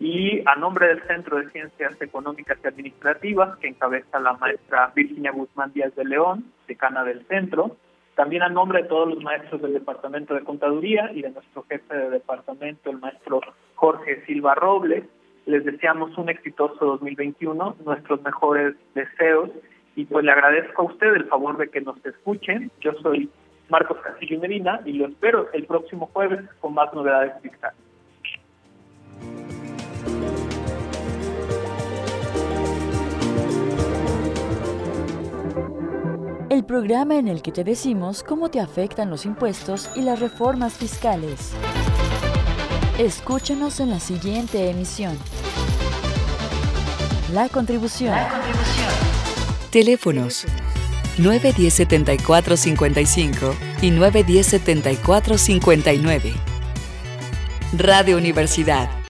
y 0.00 0.42
a 0.46 0.56
nombre 0.56 0.88
del 0.88 1.02
Centro 1.06 1.36
de 1.36 1.50
Ciencias 1.50 2.00
Económicas 2.00 2.58
y 2.64 2.66
Administrativas, 2.66 3.58
que 3.58 3.68
encabeza 3.68 4.18
la 4.18 4.32
maestra 4.32 4.90
Virginia 4.96 5.30
Guzmán 5.30 5.72
Díaz 5.74 5.94
de 5.94 6.06
León, 6.06 6.46
decana 6.66 7.04
del 7.04 7.24
centro, 7.26 7.76
también 8.16 8.42
a 8.42 8.48
nombre 8.48 8.82
de 8.82 8.88
todos 8.88 9.08
los 9.08 9.22
maestros 9.22 9.60
del 9.60 9.74
Departamento 9.74 10.34
de 10.34 10.40
Contaduría 10.40 11.10
y 11.12 11.20
de 11.20 11.30
nuestro 11.30 11.64
jefe 11.68 11.94
de 11.94 12.10
departamento, 12.10 12.90
el 12.90 12.98
maestro 12.98 13.40
Jorge 13.74 14.24
Silva 14.24 14.54
Robles, 14.54 15.04
les 15.44 15.64
deseamos 15.64 16.16
un 16.16 16.30
exitoso 16.30 16.84
2021, 16.84 17.76
nuestros 17.84 18.22
mejores 18.22 18.74
deseos 18.94 19.50
y 19.96 20.06
pues 20.06 20.24
le 20.24 20.32
agradezco 20.32 20.82
a 20.82 20.84
usted 20.86 21.14
el 21.14 21.26
favor 21.26 21.58
de 21.58 21.68
que 21.68 21.80
nos 21.82 22.04
escuchen. 22.06 22.70
Yo 22.80 22.92
soy 23.02 23.28
Marcos 23.68 23.98
Castillo 23.98 24.40
Medina 24.40 24.80
y 24.86 24.94
lo 24.94 25.08
espero 25.08 25.48
el 25.52 25.66
próximo 25.66 26.06
jueves 26.12 26.40
con 26.60 26.74
más 26.74 26.92
novedades 26.94 27.32
fiscales. 27.42 27.89
El 36.60 36.66
programa 36.66 37.16
en 37.16 37.26
el 37.26 37.40
que 37.40 37.52
te 37.52 37.64
decimos 37.64 38.22
cómo 38.22 38.50
te 38.50 38.60
afectan 38.60 39.08
los 39.08 39.24
impuestos 39.24 39.88
y 39.96 40.02
las 40.02 40.20
reformas 40.20 40.74
fiscales. 40.74 41.52
Escúchanos 42.98 43.80
en 43.80 43.88
la 43.88 43.98
siguiente 43.98 44.68
emisión. 44.68 45.16
La 47.32 47.48
contribución. 47.48 48.14
Teléfonos 49.70 50.44
910 51.16 51.72
7455 51.72 53.54
y 53.80 53.90
910 53.90 54.46
7459. 54.46 56.34
Radio 57.72 58.18
Universidad 58.18 58.99